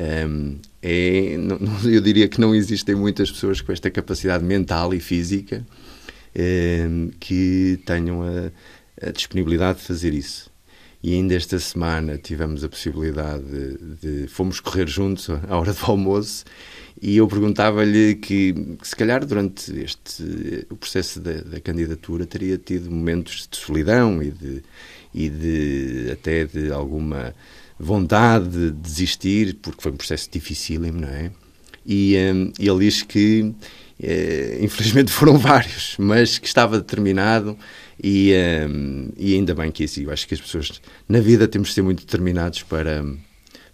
Um, 0.00 0.58
é, 0.80 1.36
não, 1.36 1.58
eu 1.84 2.00
diria 2.00 2.26
que 2.26 2.40
não 2.40 2.54
existem 2.54 2.94
muitas 2.94 3.30
pessoas 3.30 3.60
com 3.60 3.70
esta 3.70 3.90
capacidade 3.90 4.42
mental 4.42 4.94
e 4.94 5.00
física 5.00 5.66
um, 6.88 7.10
que 7.20 7.78
tenham 7.84 8.22
a, 8.22 9.06
a, 9.06 9.10
disponibilidade 9.10 9.80
de 9.80 9.84
fazer 9.84 10.14
isso. 10.14 10.48
E 11.02 11.14
ainda 11.14 11.34
esta 11.34 11.58
semana 11.58 12.18
tivemos 12.18 12.62
a 12.62 12.68
possibilidade 12.68 13.42
de, 13.44 14.22
de 14.22 14.28
fomos 14.28 14.60
correr 14.60 14.88
juntos 14.88 15.28
à 15.48 15.56
hora 15.58 15.72
do 15.72 15.84
almoço 15.84 16.44
e 17.00 17.16
eu 17.16 17.26
perguntava-lhe 17.26 18.14
que, 18.16 18.52
que, 18.52 18.88
se 18.88 18.94
calhar, 18.94 19.24
durante 19.24 19.72
este 19.80 20.66
o 20.70 20.76
processo 20.76 21.18
da, 21.20 21.32
da, 21.40 21.60
candidatura, 21.60 22.26
teria 22.26 22.58
tido 22.58 22.90
momentos 22.90 23.48
de 23.50 23.56
solidão 23.56 24.22
e 24.22 24.30
de, 24.30 24.62
e 25.14 25.28
de 25.30 26.10
até 26.12 26.44
de 26.44 26.70
alguma 26.70 27.34
vontade 27.80 28.48
de 28.48 28.70
desistir, 28.72 29.56
porque 29.62 29.82
foi 29.82 29.90
um 29.90 29.96
processo 29.96 30.28
dificílimo, 30.30 31.00
não 31.00 31.08
é? 31.08 31.30
E, 31.86 32.14
um, 32.32 32.52
ele 32.58 32.84
diz 32.84 33.02
que, 33.02 33.52
eh, 34.02 34.58
infelizmente, 34.60 35.10
foram 35.12 35.38
vários, 35.38 35.96
mas 35.98 36.38
que 36.38 36.46
estava 36.46 36.78
determinado 36.78 37.56
e, 38.02 38.34
um, 38.68 39.08
e 39.16 39.34
ainda 39.34 39.54
bem 39.54 39.72
que 39.72 39.84
assim. 39.84 40.04
Eu 40.04 40.12
acho 40.12 40.28
que 40.28 40.34
as 40.34 40.40
pessoas 40.40 40.80
na 41.08 41.20
vida 41.20 41.48
temos 41.48 41.68
de 41.68 41.74
ser 41.74 41.82
muito 41.82 42.00
determinados 42.04 42.62
para 42.62 43.04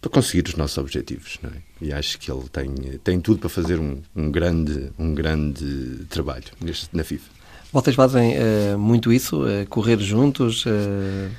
para 0.01 0.11
conseguir 0.11 0.47
os 0.49 0.55
nossos 0.55 0.79
objetivos. 0.79 1.39
É? 1.43 1.87
E 1.87 1.93
acho 1.93 2.19
que 2.19 2.31
ele 2.31 2.45
tem, 2.53 2.69
tem 3.03 3.21
tudo 3.21 3.41
para 3.41 3.49
fazer 3.49 3.81
um, 3.81 3.99
um 4.15 4.31
grande, 4.31 4.93
um 4.99 5.15
grande 5.15 6.05
trabalho 6.09 6.45
neste, 6.61 6.89
na 6.93 7.03
FIFA. 7.03 7.29
Vocês 7.73 7.97
fazem 7.97 8.37
uh, 8.37 8.79
muito 8.79 9.13
isso? 9.13 9.43
Uh, 9.43 9.67
correr 9.69 9.99
juntos? 9.99 10.65
Uh, 10.65 11.31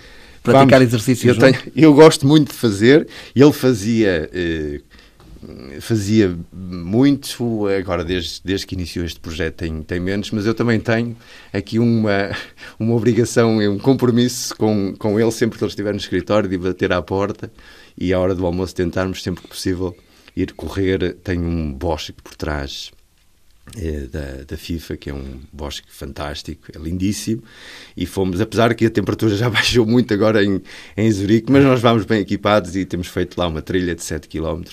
praticar 0.52 0.80
Vamos, 0.80 0.94
exercícios 0.94 1.36
eu, 1.36 1.40
tenho, 1.40 1.58
eu 1.76 1.94
gosto 1.94 2.26
muito 2.28 2.50
de 2.50 2.58
fazer. 2.58 3.08
Ele 3.36 3.54
fazia 3.54 4.30
fazia 5.80 6.38
muito, 6.52 7.68
agora 7.68 8.04
desde, 8.04 8.42
desde 8.44 8.66
que 8.66 8.76
iniciou 8.76 9.06
este 9.06 9.20
projeto 9.20 9.56
tem, 9.56 9.82
tem 9.84 10.00
menos, 10.00 10.32
mas 10.32 10.46
eu 10.46 10.54
também 10.54 10.80
tenho 10.80 11.16
aqui 11.54 11.80
uma, 11.80 12.32
uma 12.80 12.96
obrigação 12.96 13.62
e 13.62 13.68
um 13.68 13.78
compromisso 13.78 14.56
com, 14.56 14.96
com 14.98 15.20
ele 15.20 15.32
sempre 15.32 15.58
que 15.58 15.64
ele 15.64 15.70
estiver 15.70 15.92
no 15.92 16.00
escritório 16.00 16.50
de 16.50 16.58
bater 16.58 16.92
à 16.92 17.02
porta 17.02 17.52
e 17.98 18.14
à 18.14 18.20
hora 18.20 18.36
do 18.36 18.46
almoço 18.46 18.76
tentarmos 18.76 19.22
sempre 19.22 19.44
que 19.44 19.48
possível 19.48 19.96
ir 20.36 20.54
correr. 20.54 21.16
Tem 21.24 21.40
um 21.40 21.72
bosque 21.72 22.22
por 22.22 22.36
trás 22.36 22.92
é, 22.92 22.97
da, 24.12 24.44
da 24.48 24.58
FIFA, 24.58 24.98
que 24.98 25.10
é 25.10 25.14
um 25.14 25.40
bosque 25.52 25.88
fantástico, 25.90 26.68
é 26.74 26.80
lindíssimo, 26.80 27.44
e 27.96 28.06
fomos, 28.06 28.40
apesar 28.40 28.74
que 28.74 28.86
a 28.86 28.90
temperatura 28.90 29.36
já 29.36 29.50
baixou 29.52 29.86
muito 29.86 30.14
agora 30.14 30.44
em, 30.44 30.62
em 30.96 31.12
Zurique, 31.12 31.52
mas 31.52 31.64
nós 31.64 31.82
vamos 31.82 32.06
bem 32.06 32.22
equipados 32.22 32.76
e 32.76 32.86
temos 32.86 33.08
feito 33.08 33.38
lá 33.38 33.48
uma 33.48 33.62
trilha 33.62 33.94
de 33.94 34.04
7 34.04 34.28
km, 34.28 34.64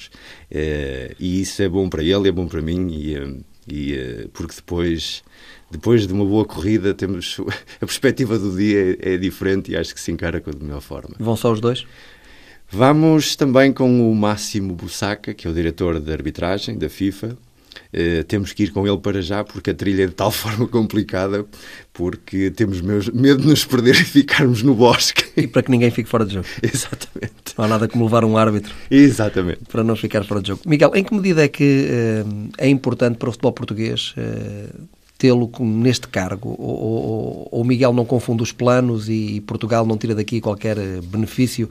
é, 0.50 1.14
e 1.18 1.40
isso 1.40 1.62
é 1.62 1.68
bom 1.68 1.88
para 1.88 2.02
ele, 2.02 2.28
é 2.28 2.32
bom 2.32 2.46
para 2.46 2.62
mim, 2.62 2.88
e, 2.90 3.14
eh, 3.14 3.34
e 3.66 3.94
eh, 3.94 4.28
porque 4.32 4.54
depois 4.56 5.22
depois 5.70 6.06
de 6.06 6.12
uma 6.12 6.24
boa 6.24 6.44
corrida 6.44 6.94
temos 6.94 7.40
a 7.80 7.86
perspectiva 7.86 8.38
do 8.38 8.56
dia 8.56 8.96
é, 9.00 9.14
é 9.14 9.16
diferente 9.16 9.72
e 9.72 9.76
acho 9.76 9.92
que 9.92 10.00
se 10.00 10.12
encara 10.12 10.40
com 10.40 10.50
a 10.50 10.54
melhor 10.54 10.80
forma. 10.80 11.16
Vão 11.18 11.36
só 11.36 11.52
os 11.52 11.60
dois? 11.60 11.84
Vamos 12.70 13.36
também 13.36 13.72
com 13.72 14.10
o 14.10 14.14
Máximo 14.14 14.74
Bussaca, 14.74 15.34
que 15.34 15.46
é 15.46 15.50
o 15.50 15.54
diretor 15.54 16.00
de 16.00 16.12
arbitragem 16.12 16.78
da 16.78 16.88
FIFA. 16.88 17.36
Uh, 17.92 18.24
temos 18.24 18.52
que 18.52 18.64
ir 18.64 18.72
com 18.72 18.86
ele 18.86 18.98
para 18.98 19.22
já 19.22 19.44
porque 19.44 19.70
a 19.70 19.74
trilha 19.74 20.04
é 20.04 20.06
de 20.06 20.12
tal 20.12 20.30
forma 20.32 20.66
complicada 20.66 21.44
porque 21.92 22.50
temos 22.50 22.80
medo 22.80 23.12
de 23.12 23.46
nos 23.46 23.64
perder 23.64 23.94
e 23.94 24.04
ficarmos 24.04 24.62
no 24.62 24.74
bosque. 24.74 25.24
E 25.36 25.46
para 25.46 25.62
que 25.62 25.70
ninguém 25.70 25.90
fique 25.90 26.08
fora 26.08 26.24
de 26.24 26.34
jogo. 26.34 26.46
Exatamente. 26.62 27.54
Não 27.56 27.64
há 27.64 27.68
nada 27.68 27.88
como 27.88 28.04
levar 28.04 28.24
um 28.24 28.36
árbitro. 28.36 28.74
Exatamente. 28.90 29.60
Para 29.70 29.84
não 29.84 29.94
ficar 29.94 30.24
fora 30.24 30.42
de 30.42 30.48
jogo. 30.48 30.62
Miguel, 30.66 30.92
em 30.94 31.04
que 31.04 31.14
medida 31.14 31.44
é 31.44 31.48
que 31.48 31.88
uh, 32.24 32.50
é 32.58 32.68
importante 32.68 33.16
para 33.18 33.28
o 33.28 33.32
futebol 33.32 33.52
português 33.52 34.14
uh, 34.16 34.88
tê-lo 35.16 35.50
neste 35.60 36.08
cargo? 36.08 36.56
Ou, 36.58 37.48
o 37.52 37.64
Miguel 37.64 37.92
não 37.92 38.04
confunde 38.04 38.42
os 38.42 38.52
planos 38.52 39.08
e 39.08 39.40
Portugal 39.46 39.86
não 39.86 39.96
tira 39.96 40.14
daqui 40.14 40.40
qualquer 40.40 40.76
benefício 41.02 41.68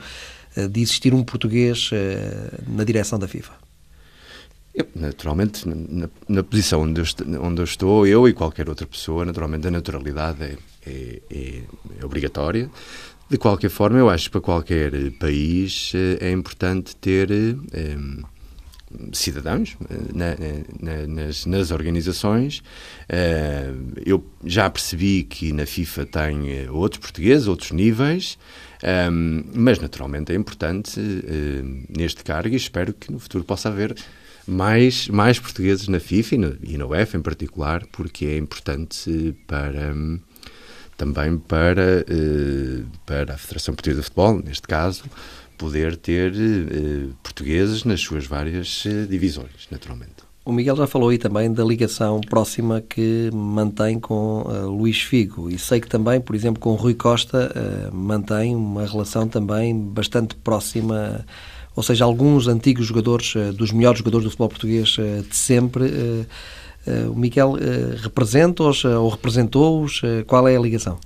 eh, 0.55 0.67
de 0.67 0.81
existir 0.81 1.13
um 1.13 1.23
português 1.23 1.89
eh, 1.91 2.59
na 2.67 2.83
direção 2.83 3.17
da 3.17 3.27
FIFA? 3.27 3.62
Eu, 4.73 4.87
naturalmente, 4.95 5.67
na, 5.67 6.09
na, 6.27 6.43
posição 6.43 6.81
onde 6.81 6.99
eu, 6.99 7.05
onde 7.41 7.61
eu, 7.61 7.63
estou, 7.63 8.07
eu 8.07 8.27
e 8.27 8.33
qualquer 8.33 8.67
outra 8.67 8.87
pessoa, 8.87 9.23
naturalmente 9.23 9.67
a 9.67 9.71
naturalidade 9.71 10.43
é, 10.43 10.57
é, 10.85 11.21
é, 11.29 11.63
é 11.99 12.05
obrigatória. 12.05 12.69
De 13.29 13.37
qualquer 13.37 13.69
forma, 13.69 13.99
eu 13.99 14.09
acho 14.09 14.25
que 14.25 14.31
para 14.31 14.41
qualquer 14.41 15.11
país 15.19 15.91
eh, 15.95 16.27
é 16.27 16.31
importante 16.31 16.95
ter 16.95 17.31
é, 17.31 17.95
cidadãos 19.11 19.77
na, 20.13 20.35
na, 20.79 21.07
nas, 21.07 21.45
nas, 21.45 21.71
organizações. 21.71 22.61
eu 24.05 24.23
já 24.43 24.69
percebi 24.69 25.23
que 25.23 25.51
na 25.51 25.65
FIFA 25.65 26.05
tem 26.05 26.69
outros 26.69 26.99
portugueses, 26.99 27.47
outros 27.47 27.71
níveis. 27.71 28.37
Mas, 29.55 29.79
naturalmente, 29.79 30.31
é 30.31 30.35
importante 30.35 30.99
neste 31.89 32.23
cargo 32.23 32.53
e 32.53 32.57
espero 32.57 32.93
que 32.93 33.11
no 33.11 33.17
futuro 33.17 33.43
possa 33.43 33.69
haver 33.69 33.95
mais, 34.47 35.07
mais 35.07 35.39
portugueses 35.39 35.87
na 35.87 35.99
FIFA 35.99 36.35
e, 36.35 36.37
no, 36.37 36.57
e 36.63 36.77
na 36.77 36.85
UEFA 36.85 37.17
em 37.17 37.21
particular, 37.21 37.85
porque 37.91 38.25
é 38.25 38.37
importante 38.37 39.35
para. 39.47 39.93
Um, 39.93 40.19
também 40.95 41.39
para, 41.39 42.05
uh, 42.07 42.85
para 43.03 43.33
a 43.33 43.37
Federação 43.37 43.73
Portuguesa 43.73 44.01
de 44.01 44.05
Futebol, 44.05 44.41
neste 44.43 44.67
caso, 44.67 45.03
poder 45.57 45.97
ter 45.97 46.31
uh, 46.31 47.13
portugueses 47.23 47.83
nas 47.83 47.99
suas 47.99 48.27
várias 48.27 48.85
uh, 48.85 49.07
divisões, 49.07 49.67
naturalmente. 49.71 50.23
O 50.45 50.51
Miguel 50.51 50.75
já 50.75 50.85
falou 50.85 51.07
aí 51.07 51.17
também 51.17 51.51
da 51.53 51.63
ligação 51.63 52.19
próxima 52.19 52.81
que 52.81 53.29
mantém 53.33 53.97
com 53.97 54.41
uh, 54.41 54.69
Luís 54.69 55.01
Figo 55.01 55.49
e 55.49 55.57
sei 55.57 55.79
que 55.79 55.87
também, 55.87 56.19
por 56.19 56.35
exemplo, 56.35 56.59
com 56.59 56.73
Rui 56.73 56.93
Costa 56.93 57.49
uh, 57.55 57.95
mantém 57.95 58.53
uma 58.53 58.85
relação 58.85 59.25
também 59.25 59.73
bastante 59.77 60.35
próxima, 60.35 61.25
ou 61.75 61.83
seja, 61.83 62.05
alguns 62.05 62.47
antigos 62.47 62.85
jogadores, 62.85 63.35
uh, 63.35 63.53
dos 63.53 63.71
melhores 63.71 63.99
jogadores 63.99 64.23
do 64.25 64.29
futebol 64.29 64.49
português 64.49 64.89
de 65.29 65.35
sempre, 65.35 65.91
o 67.09 67.15
Miguel 67.15 67.53
representa-os 68.01 68.83
ou 68.83 69.07
representou-os? 69.07 70.01
qual 70.27 70.45
é 70.49 70.57
a 70.57 70.59
ligação? 70.59 70.99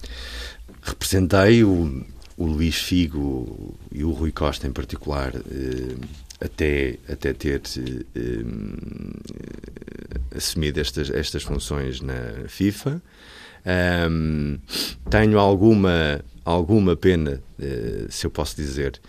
Representei 0.82 1.64
o, 1.64 2.04
o 2.36 2.46
Luís 2.46 2.78
Figo 2.78 3.78
e 3.92 4.04
o 4.04 4.12
Rui 4.12 4.32
Costa 4.32 4.66
em 4.66 4.72
particular 4.72 5.34
até, 6.40 6.98
até 7.10 7.34
ter 7.34 7.62
um, 8.16 9.12
assumido 10.36 10.80
estas, 10.80 11.10
estas 11.10 11.44
funções 11.44 12.02
na 12.02 12.48
FIFA. 12.48 13.02
Tenho 15.10 15.40
alguma, 15.40 16.22
alguma 16.46 16.96
pena, 16.96 17.42
se 18.10 18.26
eu 18.26 18.32
posso 18.32 18.56
dizer, 18.56 19.00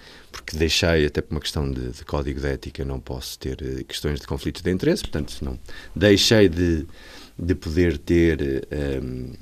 porque 0.48 0.56
deixei, 0.56 1.04
até 1.04 1.20
por 1.20 1.34
uma 1.34 1.40
questão 1.40 1.70
de, 1.70 1.90
de 1.90 2.04
código 2.06 2.40
de 2.40 2.46
ética, 2.46 2.82
não 2.82 2.98
posso 2.98 3.38
ter 3.38 3.58
uh, 3.60 3.84
questões 3.84 4.18
de 4.18 4.26
conflitos 4.26 4.62
de 4.62 4.70
interesse, 4.70 5.02
portanto, 5.02 5.36
não 5.42 5.58
deixei 5.94 6.48
de, 6.48 6.86
de 7.38 7.54
poder 7.54 7.98
ter 7.98 8.66
um, 9.02 9.32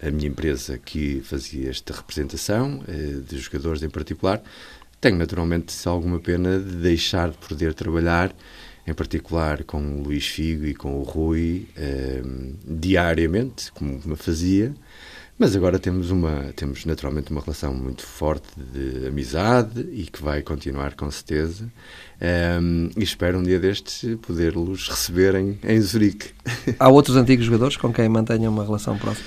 a, 0.00 0.06
a, 0.06 0.10
minha 0.12 0.28
empresa 0.28 0.78
que 0.78 1.20
fazia 1.24 1.70
esta 1.70 1.92
representação 1.92 2.84
uh, 2.86 3.20
de 3.22 3.36
jogadores 3.38 3.82
em 3.82 3.90
particular 3.90 4.40
tenho 5.00 5.16
naturalmente 5.16 5.74
alguma 5.88 6.20
pena 6.20 6.58
de 6.58 6.76
deixar 6.76 7.30
de 7.30 7.36
poder 7.36 7.74
trabalhar, 7.74 8.34
em 8.86 8.94
particular 8.94 9.62
com 9.64 9.78
o 9.78 10.02
Luís 10.02 10.26
Figo 10.26 10.64
e 10.64 10.74
com 10.74 10.98
o 10.98 11.02
Rui, 11.02 11.68
eh, 11.76 12.22
diariamente, 12.64 13.70
como 13.72 14.00
me 14.04 14.16
fazia. 14.16 14.74
Mas 15.38 15.54
agora 15.54 15.78
temos 15.78 16.10
uma 16.10 16.50
temos 16.56 16.86
naturalmente 16.86 17.30
uma 17.30 17.42
relação 17.42 17.74
muito 17.74 18.02
forte 18.02 18.48
de 18.56 19.06
amizade 19.06 19.80
e 19.92 20.04
que 20.04 20.22
vai 20.22 20.40
continuar 20.40 20.94
com 20.94 21.10
certeza. 21.10 21.70
Um, 22.62 22.88
e 22.96 23.02
espero 23.02 23.38
um 23.38 23.42
dia 23.42 23.60
destes 23.60 24.16
poder-los 24.22 24.88
receber 24.88 25.34
em, 25.34 25.80
Zurique. 25.80 26.30
Há 26.80 26.88
outros 26.88 27.16
antigos 27.16 27.44
jogadores 27.44 27.76
com 27.76 27.92
quem 27.92 28.08
mantenham 28.08 28.50
uma 28.50 28.64
relação 28.64 28.96
próxima? 28.96 29.26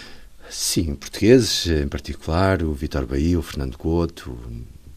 Sim, 0.50 0.96
portugueses, 0.96 1.68
em 1.68 1.88
particular, 1.88 2.64
o 2.64 2.74
Vitor 2.74 3.06
Bahia, 3.06 3.38
o 3.38 3.44
Fernando 3.44 3.78
Couto, 3.78 4.36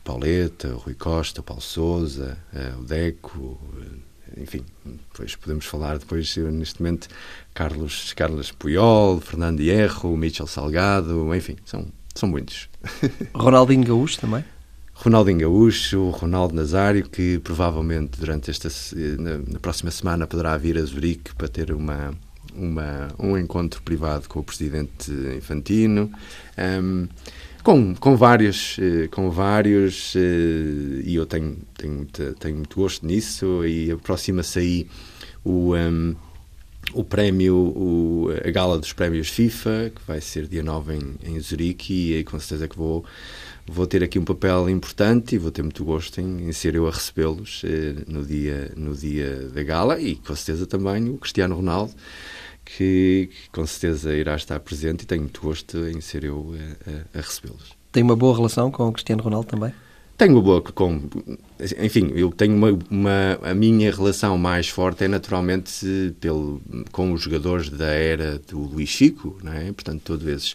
Pauleta, 0.03 0.69
o 0.69 0.79
Rui 0.79 0.95
Costa, 0.95 1.43
o 1.43 1.45
Paulo 1.45 1.61
Souza, 1.61 2.39
uh, 2.55 2.81
o 2.81 2.85
Deco, 2.85 3.39
uh, 3.39 4.12
enfim, 4.37 4.65
depois 4.85 5.37
podemos 5.37 5.67
falar 5.67 5.99
depois 5.99 6.37
neste 6.37 6.83
momento 6.83 7.09
Carlos, 7.55 8.13
Carlos 8.15 8.51
Puyol, 8.51 9.21
Fernando 9.21 9.61
Hierro, 9.61 10.17
Michel 10.17 10.47
Salgado, 10.47 11.35
enfim, 11.35 11.57
são, 11.65 11.87
são 12.15 12.29
muitos. 12.29 12.69
Ronaldinho 13.35 13.85
Gaúcho 13.85 14.21
também? 14.21 14.45
Ronaldinho 14.95 15.41
Gaúcho, 15.41 16.11
Ronaldo 16.11 16.55
Nazário, 16.55 17.09
que 17.09 17.39
provavelmente 17.41 18.21
durante 18.21 18.51
esta 18.51 18.69
na, 19.19 19.39
na, 19.39 19.59
próxima 19.59 19.91
semana 19.91 20.27
poderá 20.27 20.57
vir 20.57 20.79
a 20.79 20.83
Zurique 20.83 21.35
para 21.35 21.49
ter 21.49 21.73
uma, 21.73 22.15
uma 22.55 23.09
um 23.19 23.37
encontro 23.37 23.83
privado 23.83 24.29
com 24.29 24.41
o 24.41 24.45
presidente 24.45 25.11
Infantino. 25.37 26.11
Um, 26.57 27.09
com, 27.63 27.95
com 27.95 28.17
vários, 28.17 28.77
eh, 28.79 29.09
com 29.09 29.31
vários 29.31 30.15
eh, 30.17 31.03
e 31.05 31.15
eu 31.15 31.27
tenho, 31.27 31.57
tenho, 31.77 32.07
tenho 32.39 32.57
muito 32.57 32.77
gosto 32.77 33.07
nisso 33.07 33.65
e 33.65 33.91
aproxima-se 33.91 34.59
aí 34.59 34.87
o, 35.45 35.75
um, 35.75 36.15
o 36.93 37.05
prémio, 37.05 37.57
o, 37.57 38.29
a 38.45 38.51
gala 38.51 38.79
dos 38.79 38.93
prémios 38.93 39.29
FIFA, 39.29 39.93
que 39.95 40.03
vai 40.07 40.21
ser 40.21 40.47
dia 40.47 40.63
9 40.63 40.95
em, 40.95 41.35
em 41.35 41.41
Zurique 41.41 42.15
e 42.15 42.25
com 42.25 42.39
certeza 42.39 42.69
que 42.69 42.77
vou 42.77 43.05
vou 43.67 43.87
ter 43.87 44.03
aqui 44.03 44.19
um 44.19 44.25
papel 44.25 44.69
importante 44.69 45.35
e 45.35 45.39
vou 45.39 45.51
ter 45.51 45.63
muito 45.63 45.85
gosto 45.85 46.21
em, 46.21 46.49
em 46.49 46.53
ser 46.53 46.75
eu 46.75 46.87
a 46.87 46.91
recebê-los 46.91 47.63
eh, 47.65 47.95
no, 48.07 48.25
dia, 48.25 48.73
no 48.77 48.95
dia 48.95 49.49
da 49.55 49.63
gala 49.63 50.01
e 50.01 50.17
com 50.17 50.35
certeza 50.35 50.67
também 50.67 51.09
o 51.09 51.17
Cristiano 51.17 51.55
Ronaldo, 51.55 51.95
que, 52.65 53.31
que 53.31 53.51
com 53.51 53.67
certeza 53.67 54.15
irá 54.15 54.35
estar 54.37 54.59
presente 54.61 55.03
e 55.03 55.07
tenho 55.07 55.23
muito 55.23 55.41
gosto 55.41 55.79
em 55.87 56.01
ser 56.01 56.25
eu 56.25 56.55
a, 56.55 57.19
a, 57.19 57.19
a 57.19 57.23
recebê-los. 57.23 57.77
Tem 57.91 58.03
uma 58.03 58.17
boa 58.17 58.35
relação 58.35 58.71
com 58.71 58.89
o 58.89 58.93
Cristiano 58.93 59.23
Ronaldo 59.23 59.49
também? 59.49 59.73
Tenho 60.23 60.41
boa 60.41 60.63
com. 60.63 61.01
Enfim, 61.81 62.13
eu 62.15 62.31
tenho 62.31 62.55
uma, 62.55 62.79
uma, 62.89 63.41
A 63.43 63.53
minha 63.53 63.91
relação 63.91 64.39
mais 64.39 64.69
forte 64.69 65.03
é 65.03 65.09
naturalmente 65.09 66.15
pelo, 66.21 66.63
com 66.93 67.13
os 67.13 67.23
jogadores 67.23 67.69
da 67.69 67.89
era 67.89 68.41
do 68.49 68.61
Luís 68.61 68.89
Chico, 68.89 69.37
não 69.43 69.53
é? 69.53 69.73
Portanto, 69.73 70.01
todas 70.05 70.23
vezes, 70.23 70.55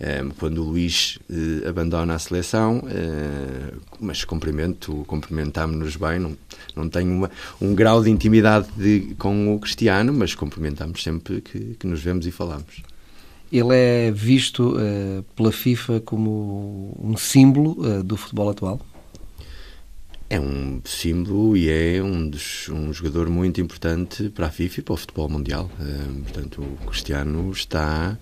um, 0.00 0.04
eh, 0.04 0.24
quando 0.38 0.58
o 0.58 0.68
Luís 0.68 1.18
uh, 1.28 1.68
abandona 1.68 2.14
a 2.14 2.18
seleção, 2.20 2.78
uh, 2.78 3.76
mas 3.98 4.22
cumprimento, 4.22 5.04
cumprimentámos-nos 5.08 5.96
bem, 5.96 6.20
não, 6.20 6.36
não 6.76 6.88
tenho 6.88 7.10
uma, 7.10 7.30
um 7.60 7.74
grau 7.74 8.00
de 8.00 8.10
intimidade 8.10 8.68
de, 8.76 9.16
com 9.18 9.52
o 9.52 9.58
Cristiano, 9.58 10.12
mas 10.12 10.36
cumprimentamos 10.36 11.02
sempre 11.02 11.40
que, 11.40 11.74
que 11.76 11.88
nos 11.88 12.00
vemos 12.00 12.24
e 12.24 12.30
falamos. 12.30 12.84
Ele 13.50 13.74
é 13.74 14.12
visto 14.12 14.76
uh, 14.76 15.24
pela 15.34 15.50
FIFA 15.50 16.02
como 16.02 16.96
um 17.02 17.16
símbolo 17.16 18.04
do 18.04 18.16
futebol 18.16 18.50
atual? 18.50 18.80
É 20.30 20.38
um 20.38 20.80
símbolo 20.84 21.56
e 21.56 21.70
é 21.70 22.02
um, 22.02 22.28
dos, 22.28 22.68
um 22.68 22.92
jogador 22.92 23.30
muito 23.30 23.60
importante 23.60 24.28
para 24.28 24.46
a 24.46 24.50
FIFA 24.50 24.80
e 24.80 24.82
para 24.82 24.92
o 24.92 24.96
futebol 24.96 25.28
mundial. 25.28 25.70
Uh, 25.80 26.22
portanto, 26.22 26.62
o 26.62 26.86
Cristiano 26.86 27.50
está 27.50 28.18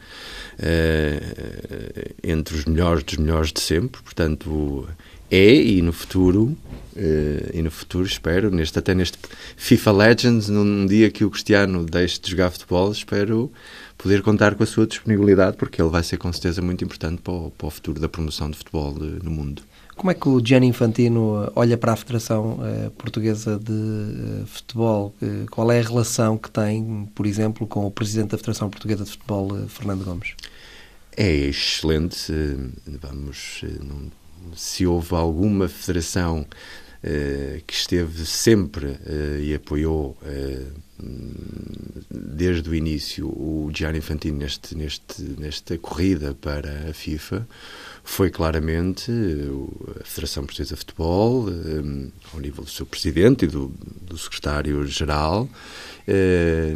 uh, 0.59 2.15
entre 2.23 2.55
os 2.55 2.65
melhores 2.65 3.03
dos 3.03 3.17
melhores 3.17 3.53
de 3.53 3.61
sempre. 3.61 4.01
Portanto, 4.03 4.89
é 5.29 5.53
e 5.53 5.83
no 5.83 5.93
futuro 5.93 6.57
uh, 6.97 7.51
e 7.53 7.61
no 7.61 7.71
futuro 7.71 8.07
espero 8.07 8.51
neste 8.53 8.79
até 8.79 8.95
neste 8.95 9.19
FIFA 9.57 9.93
Legends 9.93 10.49
num 10.49 10.87
dia 10.87 11.11
que 11.11 11.25
o 11.25 11.31
Cristiano 11.31 11.85
deixe 11.85 12.21
de 12.21 12.31
jogar 12.31 12.51
futebol 12.51 12.93
espero 12.93 13.51
poder 13.99 14.23
contar 14.23 14.55
com 14.55 14.63
a 14.63 14.67
sua 14.67 14.87
disponibilidade 14.87 15.57
porque 15.57 15.83
ele 15.83 15.91
vai 15.91 16.05
ser 16.05 16.17
com 16.17 16.33
certeza 16.33 16.63
muito 16.63 16.85
importante 16.85 17.21
para 17.23 17.33
o, 17.33 17.51
para 17.51 17.67
o 17.67 17.71
futuro 17.71 17.99
da 17.99 18.09
promoção 18.09 18.49
de 18.49 18.57
futebol 18.57 18.95
no 18.95 19.31
mundo. 19.33 19.63
Como 19.97 20.11
é 20.11 20.15
que 20.15 20.29
o 20.29 20.45
Gianni 20.45 20.67
Infantino 20.67 21.43
eh, 21.43 21.53
olha 21.57 21.79
para 21.79 21.95
a 21.95 21.97
Federação 21.97 22.59
uh, 22.59 22.91
Portuguesa 22.93 23.59
de 23.59 23.73
uh, 23.73 24.47
Futebol? 24.47 25.15
Qual 25.51 25.73
é 25.73 25.81
a 25.81 25.83
relação 25.83 26.37
que 26.37 26.51
tem, 26.51 27.09
por 27.15 27.25
exemplo, 27.27 27.67
com 27.67 27.87
o 27.87 27.91
Presidente 27.91 28.33
da 28.33 28.37
Federação 28.37 28.69
Portuguesa 28.69 29.05
de 29.05 29.11
Futebol, 29.11 29.57
Fernando 29.69 30.05
Gomes? 30.05 30.35
É 31.17 31.33
excelente. 31.33 32.31
Vamos, 32.87 33.65
se 34.55 34.87
houve 34.87 35.15
alguma 35.15 35.67
federação 35.67 36.47
que 37.67 37.75
esteve 37.75 38.27
sempre 38.27 38.99
e 39.41 39.55
apoiou 39.55 40.17
desde 42.11 42.69
o 42.69 42.75
início 42.75 43.27
o 43.27 43.71
Gianni 43.73 43.99
Infantino 43.99 44.39
neste, 44.39 44.75
neste, 44.75 45.23
nesta 45.39 45.77
corrida 45.79 46.35
para 46.35 46.91
a 46.91 46.93
FIFA 46.93 47.47
foi 48.03 48.31
claramente 48.31 49.11
a 50.01 50.05
Federação 50.05 50.45
Portuguesa 50.45 50.75
de 50.75 50.79
Futebol, 50.79 51.47
ao 52.33 52.41
nível 52.41 52.63
do 52.63 52.71
seu 52.71 52.87
presidente 52.87 53.45
e 53.45 53.49
do, 53.49 53.73
do 54.01 54.17
secretário-geral. 54.17 55.49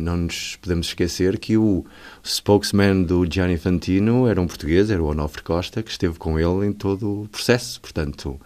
Não 0.01 0.17
nos 0.17 0.57
podemos 0.57 0.89
esquecer 0.89 1.39
que 1.39 1.57
o 1.57 1.87
spokesman 2.25 3.05
do 3.05 3.25
Gianni 3.31 3.55
Infantino 3.55 4.27
era 4.27 4.41
um 4.41 4.47
português, 4.49 4.91
era 4.91 5.01
o 5.01 5.07
Onofre 5.07 5.43
Costa, 5.43 5.85
que 5.85 5.91
esteve 5.91 6.19
com 6.19 6.37
ele 6.39 6.67
em 6.67 6.73
todo 6.73 7.23
o 7.23 7.29
processo. 7.29 7.81
Portanto, 7.81 8.39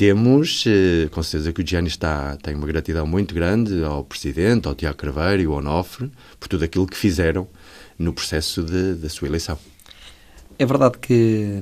temos, 0.00 0.64
uh, 0.64 1.10
com 1.10 1.22
certeza 1.22 1.52
que 1.52 1.60
o 1.60 1.66
Gianni 1.66 1.88
está, 1.88 2.34
tem 2.38 2.54
uma 2.54 2.66
gratidão 2.66 3.06
muito 3.06 3.34
grande 3.34 3.84
ao 3.84 4.02
presidente, 4.02 4.66
ao 4.66 4.74
Tiago 4.74 4.96
Carveiro 4.96 5.42
e 5.42 5.44
ao 5.44 5.52
Onofre, 5.52 6.10
por 6.38 6.48
tudo 6.48 6.64
aquilo 6.64 6.86
que 6.86 6.96
fizeram 6.96 7.46
no 7.98 8.10
processo 8.10 8.62
de, 8.62 8.94
da 8.94 9.10
sua 9.10 9.28
eleição. 9.28 9.58
É 10.58 10.64
verdade 10.64 10.96
que 10.96 11.60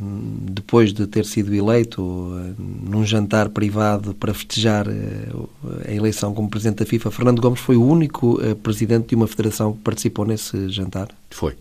depois 0.53 0.93
de 0.93 1.09
ter 1.09 1.25
sido 1.25 1.53
eleito 1.53 2.33
eh, 2.37 2.55
num 2.59 3.05
jantar 3.05 3.49
privado 3.49 4.15
para 4.15 4.33
festejar 4.33 4.87
eh, 4.89 5.89
a 5.89 5.93
eleição 5.93 6.33
como 6.33 6.49
presidente 6.49 6.79
da 6.79 6.87
FIFA, 6.87 7.11
Fernando 7.11 7.43
Gomes 7.43 7.59
foi 7.59 7.77
o 7.77 7.85
único 7.85 8.41
eh, 8.41 8.55
presidente 8.55 9.09
de 9.09 9.17
uma 9.17 9.27
federação 9.27 9.73
que 9.73 9.81
participou 9.81 10.25
nesse 10.25 10.69
jantar? 10.69 11.09
Foi. 11.31 11.57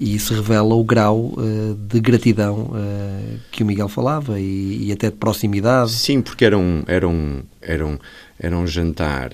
E 0.00 0.16
isso 0.16 0.34
revela 0.34 0.74
o 0.74 0.82
grau 0.82 1.34
de 1.88 2.00
gratidão 2.00 2.72
que 3.52 3.62
o 3.62 3.66
Miguel 3.66 3.88
falava 3.88 4.40
e, 4.40 4.90
até 4.90 5.10
de 5.10 5.16
proximidade. 5.16 5.92
Sim, 5.92 6.20
porque 6.20 6.44
era 6.44 6.58
um, 6.58 6.82
era 6.88 7.06
um, 7.06 7.42
era 7.60 7.86
um, 7.86 7.98
era 8.38 8.56
um 8.56 8.66
jantar 8.66 9.32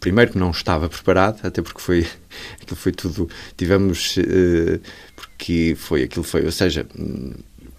primeiro 0.00 0.32
que 0.32 0.38
não 0.38 0.50
estava 0.50 0.88
preparado, 0.88 1.40
até 1.46 1.62
porque 1.62 1.80
foi 1.80 2.06
aquilo 2.60 2.76
foi 2.76 2.90
tudo 2.90 3.28
tivemos 3.56 4.16
uh, 4.16 4.80
porque 5.14 5.76
foi 5.78 6.02
aquilo 6.04 6.24
foi, 6.24 6.44
ou 6.44 6.50
seja, 6.50 6.86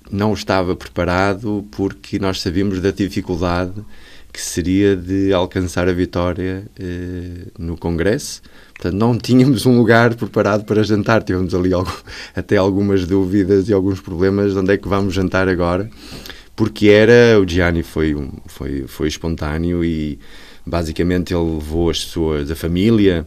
não 0.09 0.33
estava 0.33 0.75
preparado 0.75 1.65
porque 1.71 2.19
nós 2.19 2.39
sabíamos 2.39 2.79
da 2.79 2.91
dificuldade 2.91 3.73
que 4.31 4.41
seria 4.41 4.95
de 4.95 5.33
alcançar 5.33 5.89
a 5.89 5.93
vitória 5.93 6.65
uh, 6.79 7.51
no 7.57 7.75
Congresso. 7.75 8.41
Portanto, 8.81 8.99
não 8.99 9.15
tínhamos 9.15 9.65
um 9.67 9.77
lugar 9.77 10.15
preparado 10.15 10.65
para 10.65 10.81
jantar. 10.83 11.21
Tivemos 11.21 11.53
ali 11.53 11.71
algo, 11.71 11.93
até 12.35 12.57
algumas 12.57 13.05
dúvidas 13.05 13.69
e 13.69 13.73
alguns 13.73 14.01
problemas 14.01 14.53
de 14.53 14.59
onde 14.59 14.73
é 14.73 14.77
que 14.77 14.87
vamos 14.87 15.13
jantar 15.13 15.47
agora. 15.47 15.87
Porque 16.55 16.87
era, 16.87 17.39
o 17.39 17.47
Gianni 17.47 17.83
foi, 17.83 18.15
foi, 18.47 18.85
foi 18.87 19.07
espontâneo 19.07 19.83
e 19.85 20.19
Basicamente, 20.65 21.33
ele 21.33 21.55
levou 21.55 21.89
as 21.89 22.03
pessoas, 22.03 22.51
a 22.51 22.55
família. 22.55 23.25